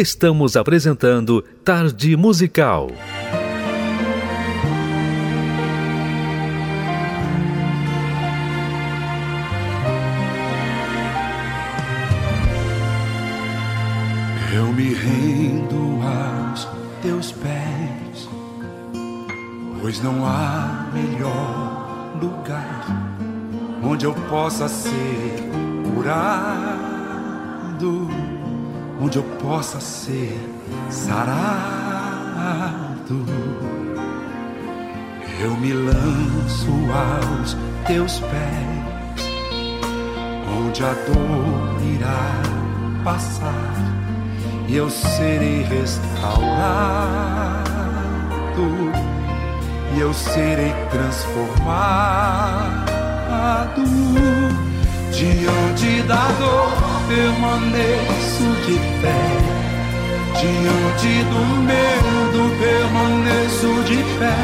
Estamos 0.00 0.56
apresentando 0.56 1.42
Tarde 1.64 2.16
Musical. 2.16 2.88
Eu 14.54 14.72
me 14.72 14.94
rendo 14.94 15.98
aos 16.06 16.68
teus 17.02 17.32
pés, 17.32 18.28
pois 19.80 20.00
não 20.00 20.24
há 20.24 20.92
melhor 20.94 22.16
lugar 22.22 22.86
onde 23.82 24.06
eu 24.06 24.14
possa 24.30 24.68
ser 24.68 24.92
curado 25.92 26.87
onde 29.08 29.16
eu 29.16 29.24
possa 29.40 29.80
ser 29.80 30.38
sarado. 30.90 31.24
Eu 35.40 35.56
me 35.56 35.72
lanço 35.72 36.70
aos 36.92 37.56
teus 37.86 38.20
pés, 38.20 39.24
onde 40.58 40.84
a 40.84 40.92
dor 40.92 41.82
irá 41.82 42.42
passar 43.02 43.72
e 44.68 44.76
eu 44.76 44.90
serei 44.90 45.62
restaurado 45.62 46.42
e 49.96 50.00
eu 50.00 50.12
serei 50.12 50.74
transformado 50.90 51.72
diante 55.10 56.02
da 56.02 56.26
dor 56.38 56.87
permaneço 57.08 58.44
de 58.66 58.76
pé. 59.00 59.18
Diante 60.38 61.24
do 61.30 61.42
medo 61.62 62.40
permaneço 62.60 63.70
de 63.84 63.98
pé. 64.18 64.36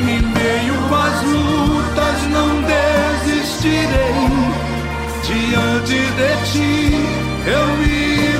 Em 0.00 0.22
meio 0.22 0.74
às 0.94 1.22
lutas 1.22 2.20
não 2.30 2.48
desistirei. 2.72 4.30
Diante 5.24 6.00
de 6.18 6.30
ti 6.50 6.74
eu 7.46 7.66
me 7.78 7.96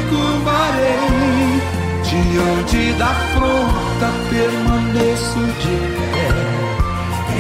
curvarei. 0.09 1.61
Diante 2.03 2.93
da 2.99 3.11
afronta 3.11 4.09
permaneço 4.31 5.43
de 5.61 5.77
pé. 6.13 6.29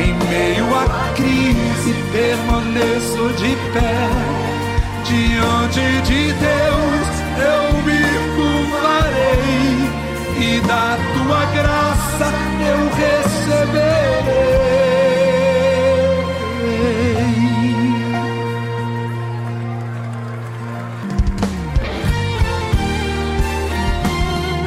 Em 0.04 0.12
meio 0.28 0.66
à 0.74 1.12
crise 1.14 1.94
permaneço 2.12 3.22
de 3.36 3.56
pé 3.72 4.41
diante 5.12 5.84
de 6.09 6.32
Deus 6.32 7.09
eu 7.36 7.62
me 7.86 8.02
curvarei 8.34 9.76
e 10.40 10.60
da 10.66 10.97
tua 11.12 11.44
graça 11.52 12.28
eu 12.70 12.80
receberei. 12.97 13.52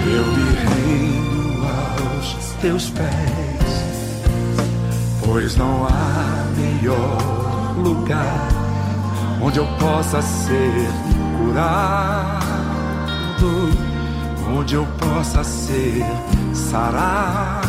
Eu 0.07 0.25
me 0.35 0.49
rendo 0.63 1.65
aos 1.65 2.27
teus 2.61 2.89
pés, 2.91 3.71
pois 5.25 5.55
não 5.55 5.87
há 5.87 6.45
melhor 6.55 7.75
lugar 7.77 8.54
onde 9.45 9.59
eu 9.59 9.67
possa 9.77 10.19
ser 10.23 10.89
curado, 11.37 12.49
onde 14.57 14.73
eu 14.73 14.87
possa 14.97 15.43
ser 15.43 16.03
sarado. 16.51 17.63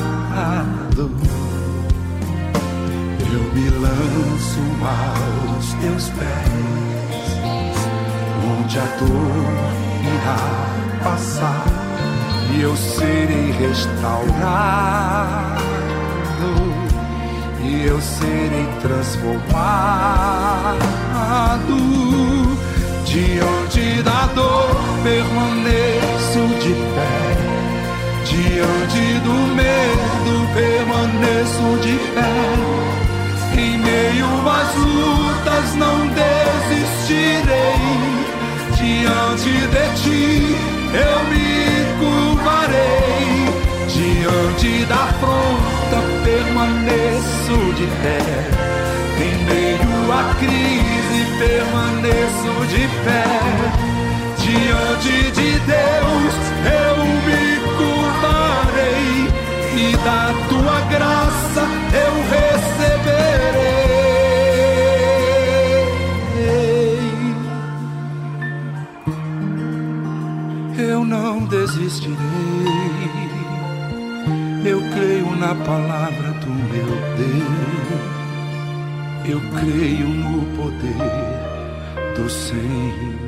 Eu 3.30 3.42
me 3.52 3.68
lanço 3.68 4.60
aos 4.80 5.74
teus 5.74 6.08
pés, 6.08 7.38
onde 8.58 8.78
a 8.78 8.86
dor 8.98 9.52
irá 10.14 10.38
passar 11.04 11.66
e 12.54 12.62
eu 12.62 12.74
serei 12.74 13.50
restaurado 13.50 15.45
e 17.66 17.86
eu 17.86 18.00
serei 18.00 18.68
transformado. 18.80 19.46
Diante 23.04 24.02
da 24.02 24.26
dor 24.34 24.76
permaneço 25.02 26.46
de 26.62 26.74
pé. 26.94 27.18
Diante 28.24 29.04
do 29.24 29.34
medo 29.54 30.34
permaneço 30.54 31.66
de 31.82 31.96
pé. 32.14 32.36
Em 33.58 33.78
meio 33.78 34.28
às 34.48 34.74
lutas 34.76 35.74
não 35.76 35.96
desistirei. 36.08 37.78
Diante 38.76 39.54
de 39.74 39.84
ti 40.02 40.24
eu 40.94 41.16
me 41.30 41.48
curvarei. 41.98 43.26
Diante 43.88 44.70
da 44.86 44.94
afronta 44.94 45.75
permaneço 46.26 47.56
de 47.78 47.86
pé 48.02 48.18
em 49.26 49.34
meio 49.44 50.12
à 50.12 50.22
crise 50.40 51.20
permaneço 51.38 52.52
de 52.72 52.84
pé. 53.04 53.26
Diante 54.42 55.16
de 55.38 55.50
Deus 55.74 56.34
eu 56.82 56.96
me 57.26 57.44
curvarei 57.78 59.12
e 59.76 59.86
da 60.04 60.24
tua 60.48 60.78
graça 60.94 61.64
eu 62.04 62.14
receberei. 62.34 63.76
Eu 70.78 71.00
não 71.04 71.34
desistirei. 71.46 72.05
Na 75.38 75.54
palavra 75.54 76.30
do 76.40 76.48
meu 76.48 76.86
Deus 77.16 78.16
eu 79.28 79.40
creio 79.58 80.08
no 80.08 80.46
poder 80.56 82.14
do 82.16 82.30
Senhor. 82.30 83.25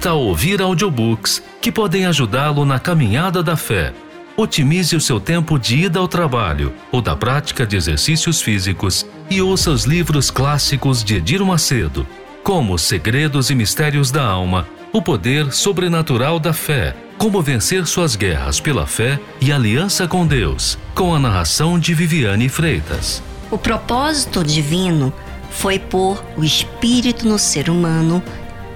Tal 0.00 0.18
ouvir 0.18 0.62
audiobooks 0.62 1.42
que 1.60 1.70
podem 1.70 2.06
ajudá-lo 2.06 2.64
na 2.64 2.80
caminhada 2.80 3.42
da 3.42 3.54
fé? 3.54 3.92
Otimize 4.34 4.96
o 4.96 5.00
seu 5.00 5.20
tempo 5.20 5.58
de 5.58 5.76
ida 5.84 5.98
ao 5.98 6.08
trabalho 6.08 6.72
ou 6.90 7.02
da 7.02 7.14
prática 7.14 7.66
de 7.66 7.76
exercícios 7.76 8.40
físicos 8.40 9.04
e 9.28 9.42
ouça 9.42 9.70
os 9.70 9.84
livros 9.84 10.30
clássicos 10.30 11.04
de 11.04 11.16
Edir 11.16 11.44
Macedo, 11.44 12.06
como 12.42 12.78
Segredos 12.78 13.50
e 13.50 13.54
Mistérios 13.54 14.10
da 14.10 14.24
Alma, 14.24 14.66
O 14.90 15.02
Poder 15.02 15.52
Sobrenatural 15.52 16.40
da 16.40 16.54
Fé, 16.54 16.96
Como 17.18 17.42
Vencer 17.42 17.86
Suas 17.86 18.16
Guerras 18.16 18.58
pela 18.58 18.86
Fé 18.86 19.20
e 19.38 19.52
Aliança 19.52 20.08
com 20.08 20.26
Deus, 20.26 20.78
com 20.94 21.14
a 21.14 21.18
narração 21.18 21.78
de 21.78 21.92
Viviane 21.92 22.48
Freitas. 22.48 23.22
O 23.50 23.58
propósito 23.58 24.42
divino 24.42 25.12
foi 25.50 25.78
pôr 25.78 26.24
o 26.38 26.44
espírito 26.44 27.28
no 27.28 27.38
ser 27.38 27.68
humano 27.68 28.22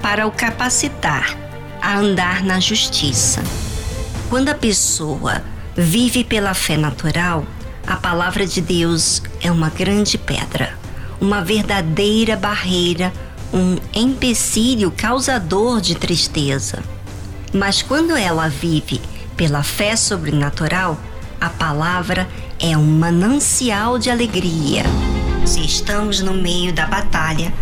para 0.04 0.26
o 0.26 0.30
capacitar 0.30 1.34
a 1.80 1.96
andar 1.96 2.44
na 2.44 2.60
justiça. 2.60 3.42
Quando 4.28 4.50
a 4.50 4.54
pessoa 4.54 5.42
vive 5.74 6.22
pela 6.22 6.52
fé 6.52 6.76
natural, 6.76 7.46
a 7.86 7.96
palavra 7.96 8.46
de 8.46 8.60
Deus 8.60 9.22
é 9.40 9.50
uma 9.50 9.70
grande 9.70 10.18
pedra, 10.18 10.76
uma 11.18 11.42
verdadeira 11.42 12.36
barreira, 12.36 13.10
um 13.50 13.78
empecilho 13.94 14.90
causador 14.90 15.80
de 15.80 15.94
tristeza. 15.94 16.82
Mas 17.50 17.80
quando 17.80 18.14
ela 18.14 18.46
vive 18.46 19.00
pela 19.38 19.62
fé 19.62 19.96
sobrenatural, 19.96 21.00
a 21.40 21.48
palavra 21.48 22.28
é 22.60 22.76
um 22.76 22.84
manancial 22.84 23.98
de 23.98 24.10
alegria. 24.10 24.82
Se 25.46 25.64
estamos 25.64 26.20
no 26.20 26.34
meio 26.34 26.74
da 26.74 26.86
batalha, 26.86 27.54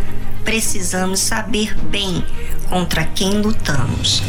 precisamos 0.45 1.21
saber 1.21 1.75
bem 1.91 2.25
contra 2.69 3.05
quem 3.05 3.41
lutamos. 3.41 4.23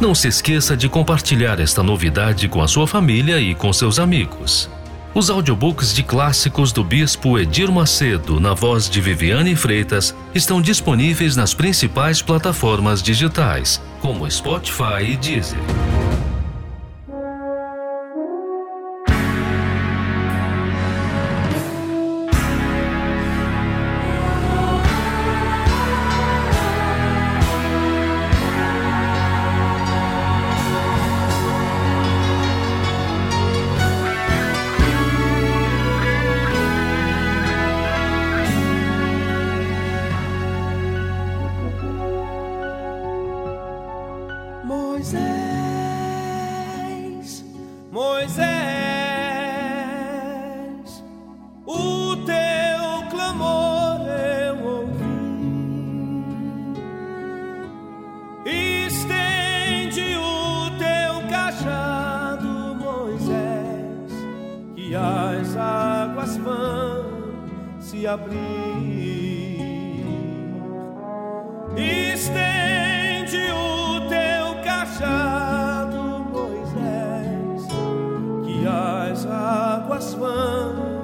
Não 0.00 0.14
se 0.14 0.28
esqueça 0.28 0.76
de 0.76 0.88
compartilhar 0.88 1.58
esta 1.58 1.82
novidade 1.82 2.48
com 2.48 2.60
a 2.62 2.68
sua 2.68 2.86
família 2.86 3.40
e 3.40 3.54
com 3.54 3.72
seus 3.72 3.98
amigos. 3.98 4.68
Os 5.14 5.30
audiobooks 5.30 5.94
de 5.94 6.02
clássicos 6.02 6.72
do 6.72 6.84
Bispo 6.84 7.38
Edir 7.38 7.72
Macedo, 7.72 8.38
na 8.38 8.52
voz 8.52 8.90
de 8.90 9.00
Viviane 9.00 9.56
Freitas, 9.56 10.14
estão 10.34 10.60
disponíveis 10.60 11.34
nas 11.34 11.54
principais 11.54 12.20
plataformas 12.20 13.02
digitais, 13.02 13.80
como 14.02 14.30
Spotify 14.30 15.12
e 15.12 15.16
Deezer. 15.16 15.85
Estende 71.74 73.50
o 73.50 74.00
teu 74.08 74.62
cajado, 74.62 76.24
Moisés, 76.30 77.68
e 78.46 78.66
as 78.66 79.26
águas 79.26 80.14
vão 80.14 80.96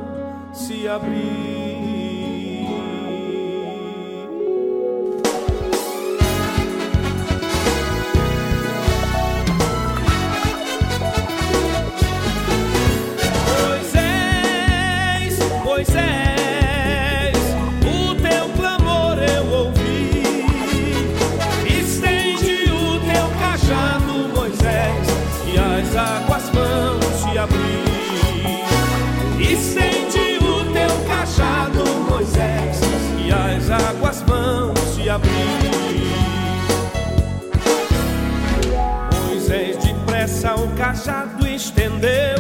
cajado 40.93 41.47
estendeu, 41.47 42.36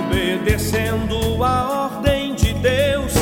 obedecendo 0.00 1.44
a 1.44 1.86
ordem 1.86 2.34
de 2.34 2.52
Deus. 2.54 3.12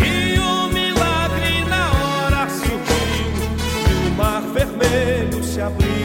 E 0.00 0.38
o 0.38 0.68
milagre 0.72 1.64
na 1.68 1.90
hora 1.90 2.48
surgiu, 2.48 3.32
e 3.90 4.08
o 4.08 4.14
mar 4.14 4.42
vermelho 4.42 5.42
se 5.42 5.60
abriu. 5.60 5.95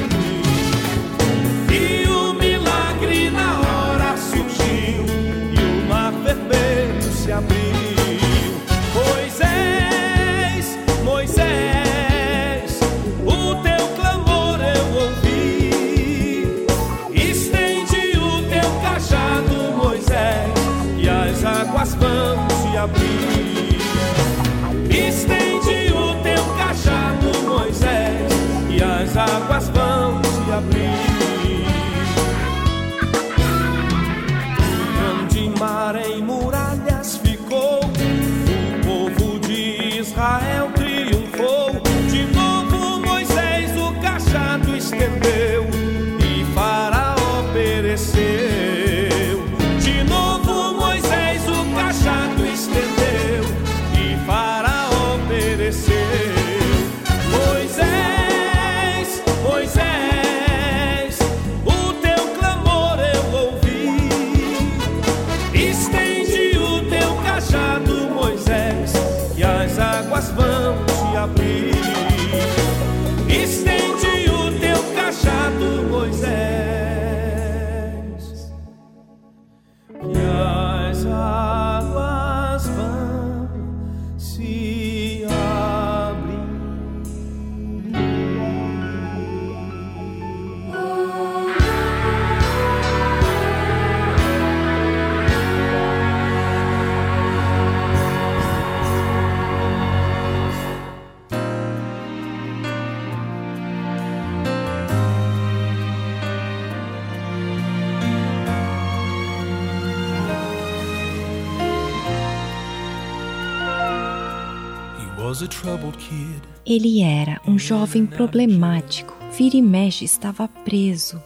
Ele 116.71 117.01
era 117.01 117.41
um 117.45 117.59
jovem 117.59 118.05
problemático. 118.05 119.13
Vira 119.37 119.57
e 119.57 119.61
mexe 119.61 120.05
estava 120.05 120.47
preso. 120.47 121.21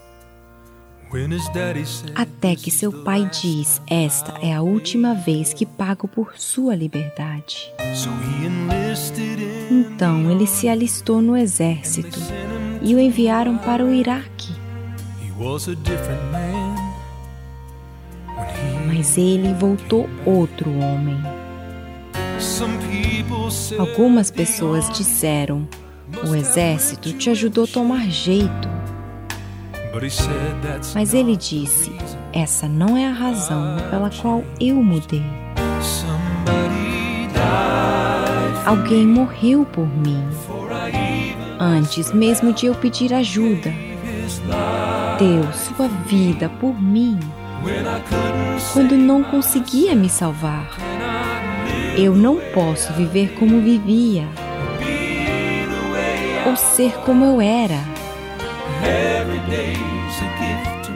Até 2.16 2.56
que 2.56 2.72
seu 2.72 2.92
pai 3.04 3.30
diz: 3.30 3.80
Esta 3.86 4.40
é 4.42 4.56
a 4.56 4.64
última 4.64 5.14
vez 5.14 5.54
que 5.54 5.64
pago 5.64 6.08
por 6.08 6.34
sua 6.36 6.76
liberdade. 6.76 7.72
Então 9.70 10.32
ele 10.32 10.48
se 10.48 10.68
alistou 10.68 11.22
no 11.22 11.38
exército 11.38 12.20
e 12.82 12.96
o 12.96 13.00
enviaram 13.00 13.56
para 13.56 13.86
o 13.86 13.94
Iraque. 13.94 14.52
Mas 18.88 19.16
ele 19.16 19.54
voltou 19.54 20.10
outro 20.26 20.72
homem. 20.72 21.45
Algumas 23.78 24.32
pessoas 24.32 24.90
disseram: 24.90 25.68
O 26.28 26.36
exército 26.36 27.14
te 27.14 27.30
ajudou 27.30 27.66
a 27.66 27.68
tomar 27.68 28.10
jeito. 28.10 28.70
Mas 30.94 31.14
ele 31.14 31.36
disse: 31.36 31.92
Essa 32.34 32.68
não 32.68 32.98
é 32.98 33.08
a 33.08 33.12
razão 33.12 33.78
pela 33.90 34.10
qual 34.10 34.44
eu 34.60 34.76
mudei. 34.76 35.24
Alguém 38.66 39.06
morreu 39.06 39.66
por 39.66 39.88
mim 39.88 40.24
antes 41.60 42.12
mesmo 42.12 42.54
de 42.54 42.68
eu 42.68 42.76
pedir 42.76 43.14
ajuda. 43.14 43.74
Deu 45.20 45.52
sua 45.54 45.88
vida 46.08 46.50
por 46.60 46.80
mim 46.82 47.20
quando 48.74 48.98
não 48.98 49.24
conseguia 49.24 49.96
me 49.96 50.10
salvar. 50.10 50.95
Eu 51.98 52.14
não 52.14 52.38
posso 52.54 52.92
viver 52.94 53.36
como 53.40 53.62
vivia 53.62 54.28
ou 56.46 56.56
ser 56.56 56.92
como 57.06 57.24
eu 57.24 57.42
era. 57.42 57.80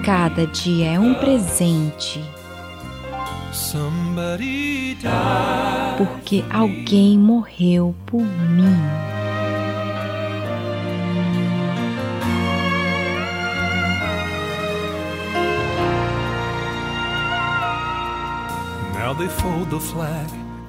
Cada 0.03 0.45
dia 0.47 0.93
é 0.93 0.99
um 0.99 1.13
presente. 1.13 2.21
Porque 5.97 6.43
alguém 6.49 7.17
morreu 7.17 7.95
por 8.05 8.21
mim. 8.21 9.09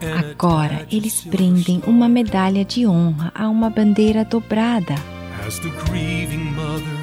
Agora 0.03 0.87
eles 0.91 1.23
prendem 1.23 1.83
uma 1.87 2.09
medalha 2.09 2.65
de 2.65 2.87
honra 2.87 3.31
a 3.35 3.49
uma 3.49 3.69
bandeira 3.69 4.25
dobrada 4.25 4.95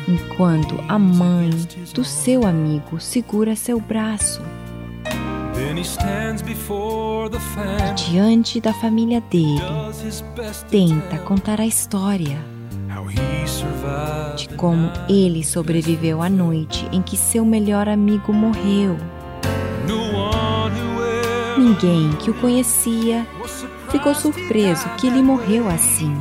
enquanto 0.07 0.80
a 0.88 0.98
mãe 0.98 1.49
do 1.94 2.03
seu 2.03 2.45
amigo 2.45 2.99
segura 2.99 3.56
seu 3.56 3.80
braço. 3.80 4.41
E 7.90 8.10
diante 8.10 8.61
da 8.61 8.74
família 8.74 9.22
dele, 9.22 9.61
tenta 10.69 11.18
contar 11.19 11.60
a 11.60 11.65
história 11.65 12.38
de 14.36 14.49
como 14.49 14.90
ele 15.10 15.44
sobreviveu 15.44 16.22
à 16.22 16.30
noite 16.30 16.88
em 16.91 17.02
que 17.02 17.18
seu 17.18 17.44
melhor 17.44 17.90
amigo 17.90 18.32
morreu. 18.32 18.98
Ninguém 21.57 22.11
que 22.19 22.29
o 22.29 22.34
conhecia 22.35 23.25
ficou 23.89 24.13
surpreso 24.13 24.88
que 24.97 25.07
ele 25.07 25.21
morreu 25.21 25.67
assim. 25.67 26.15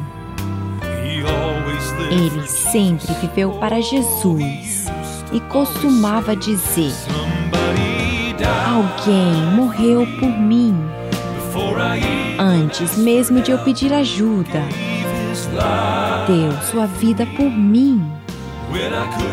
Ele 2.10 2.46
sempre 2.46 3.12
viveu 3.14 3.52
para 3.52 3.80
Jesus 3.80 4.86
e 5.32 5.40
costumava 5.40 6.34
dizer: 6.34 6.92
Alguém 8.66 9.32
morreu 9.54 10.06
por 10.18 10.30
mim 10.30 10.74
antes 12.38 12.96
mesmo 12.96 13.40
de 13.40 13.50
eu 13.50 13.58
pedir 13.58 13.92
ajuda. 13.92 14.62
Deu 16.26 16.52
sua 16.70 16.86
vida 16.86 17.26
por 17.36 17.50
mim 17.50 18.10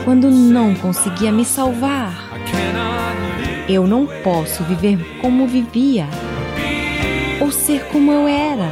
quando 0.03 0.29
não 0.29 0.73
conseguia 0.75 1.31
me 1.31 1.45
salvar. 1.45 2.13
Eu 3.67 3.87
não 3.87 4.05
posso 4.05 4.61
viver 4.65 5.19
como 5.21 5.47
vivia 5.47 6.07
ou 7.39 7.49
ser 7.49 7.85
como 7.85 8.11
eu 8.11 8.27
era. 8.27 8.69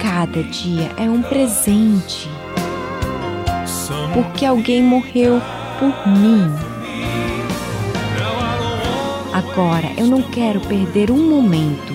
Cada 0.00 0.42
dia 0.42 0.90
é 0.96 1.02
um 1.02 1.20
presente, 1.20 2.30
porque 4.14 4.46
alguém 4.46 4.82
morreu 4.82 5.40
por 5.78 6.08
mim. 6.08 6.50
Agora 9.32 9.90
eu 9.98 10.06
não 10.06 10.22
quero 10.22 10.60
perder 10.60 11.10
um 11.10 11.28
momento 11.28 11.92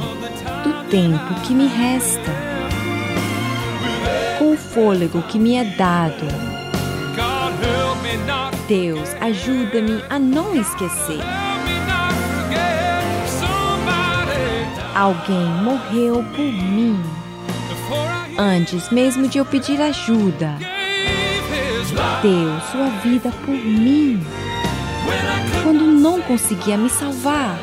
do 0.63 0.89
tempo 0.89 1.41
que 1.41 1.53
me 1.53 1.67
resta, 1.67 2.31
com 4.37 4.53
o 4.53 4.57
fôlego 4.57 5.23
que 5.23 5.39
me 5.39 5.55
é 5.55 5.63
dado. 5.63 6.25
Deus, 8.67 9.15
ajuda-me 9.21 10.03
a 10.09 10.19
não 10.19 10.53
esquecer. 10.53 11.21
Alguém 14.93 15.45
morreu 15.63 16.23
por 16.35 16.43
mim 16.43 16.99
antes 18.37 18.89
mesmo 18.89 19.27
de 19.27 19.37
eu 19.37 19.45
pedir 19.45 19.81
ajuda. 19.81 20.57
Deu 22.21 22.59
sua 22.71 22.89
vida 23.01 23.31
por 23.45 23.55
mim 23.55 24.21
quando 25.63 25.85
não 25.85 26.21
conseguia 26.21 26.77
me 26.77 26.89
salvar. 26.89 27.57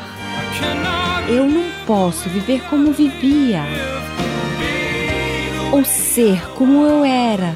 Eu 1.27 1.45
não 1.45 1.65
posso 1.85 2.27
viver 2.29 2.61
como 2.69 2.91
vivia 2.91 3.61
ou 5.71 5.83
ser 5.83 6.41
como 6.53 6.83
eu 6.83 7.05
era. 7.05 7.53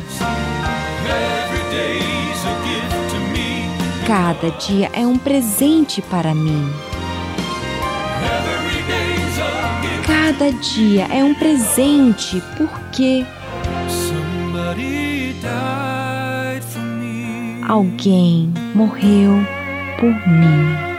Cada 4.10 4.50
dia 4.50 4.90
é 4.92 5.06
um 5.06 5.20
presente 5.20 6.02
para 6.02 6.34
mim. 6.34 6.66
Cada 10.04 10.52
dia 10.52 11.06
é 11.16 11.24
um 11.24 11.36
presente 11.36 12.42
porque 12.58 13.24
alguém 17.68 18.52
morreu 18.74 19.46
por 20.00 20.28
mim. 20.28 20.90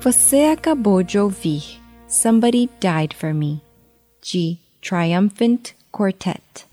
Você 0.00 0.52
acabou 0.52 1.02
de 1.02 1.18
ouvir 1.18 1.80
Somebody 2.06 2.68
Died 2.78 3.14
for 3.16 3.32
Me, 3.32 3.62
de 4.32 4.58
Triumphant 4.82 5.72
Quartet. 5.90 6.67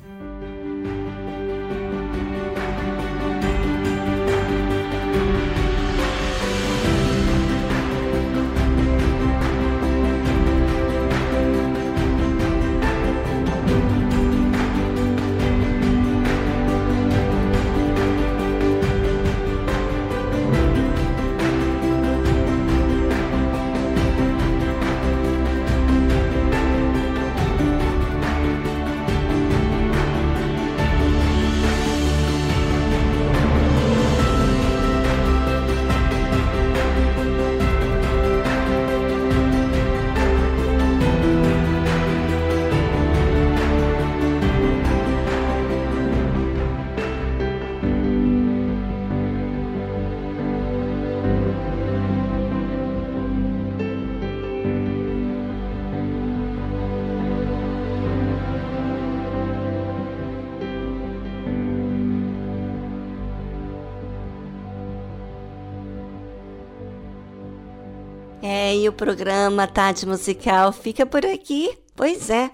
Programa 68.96 69.68
Tarde 69.68 70.06
Musical 70.06 70.72
fica 70.72 71.06
por 71.06 71.26
aqui. 71.26 71.78
Pois 71.96 72.30
é. 72.30 72.50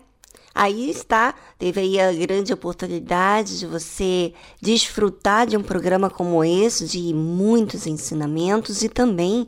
Aí 0.54 0.90
está, 0.90 1.34
teve 1.58 1.80
aí 1.80 2.00
a 2.00 2.12
grande 2.12 2.52
oportunidade 2.52 3.60
de 3.60 3.66
você 3.66 4.34
desfrutar 4.62 5.48
de 5.48 5.56
um 5.56 5.64
programa 5.64 6.10
como 6.10 6.44
esse, 6.44 6.86
de 6.88 7.14
muitos 7.14 7.88
ensinamentos 7.88 8.84
e 8.84 8.90
também 8.90 9.48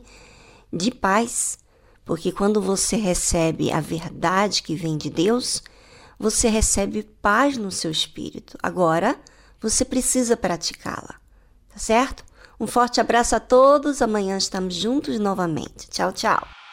de 0.72 0.90
paz. 0.90 1.58
Porque 2.04 2.32
quando 2.32 2.60
você 2.60 2.96
recebe 2.96 3.70
a 3.70 3.80
verdade 3.80 4.62
que 4.62 4.74
vem 4.74 4.96
de 4.96 5.10
Deus, 5.10 5.62
você 6.18 6.48
recebe 6.48 7.02
paz 7.20 7.58
no 7.58 7.70
seu 7.70 7.90
espírito. 7.90 8.56
Agora, 8.62 9.18
você 9.60 9.84
precisa 9.84 10.36
praticá-la, 10.36 11.16
tá 11.68 11.78
certo? 11.78 12.24
Um 12.58 12.66
forte 12.66 13.00
abraço 13.00 13.36
a 13.36 13.40
todos. 13.40 14.00
Amanhã 14.00 14.38
estamos 14.38 14.74
juntos 14.74 15.18
novamente. 15.18 15.88
Tchau, 15.90 16.12
tchau. 16.12 16.63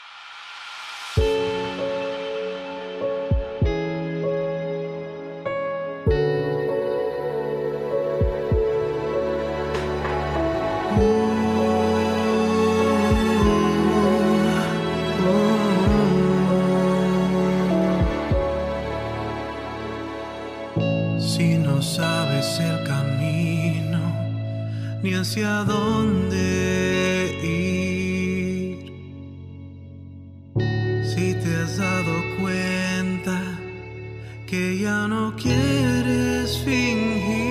Hacia 25.21 25.63
dónde 25.65 27.37
ir. 27.43 28.77
Si 31.05 31.33
te 31.35 31.55
has 31.61 31.77
dado 31.77 32.13
cuenta 32.39 33.39
que 34.47 34.79
ya 34.79 35.07
no 35.07 35.35
quieres 35.35 36.57
fingir, 36.65 37.50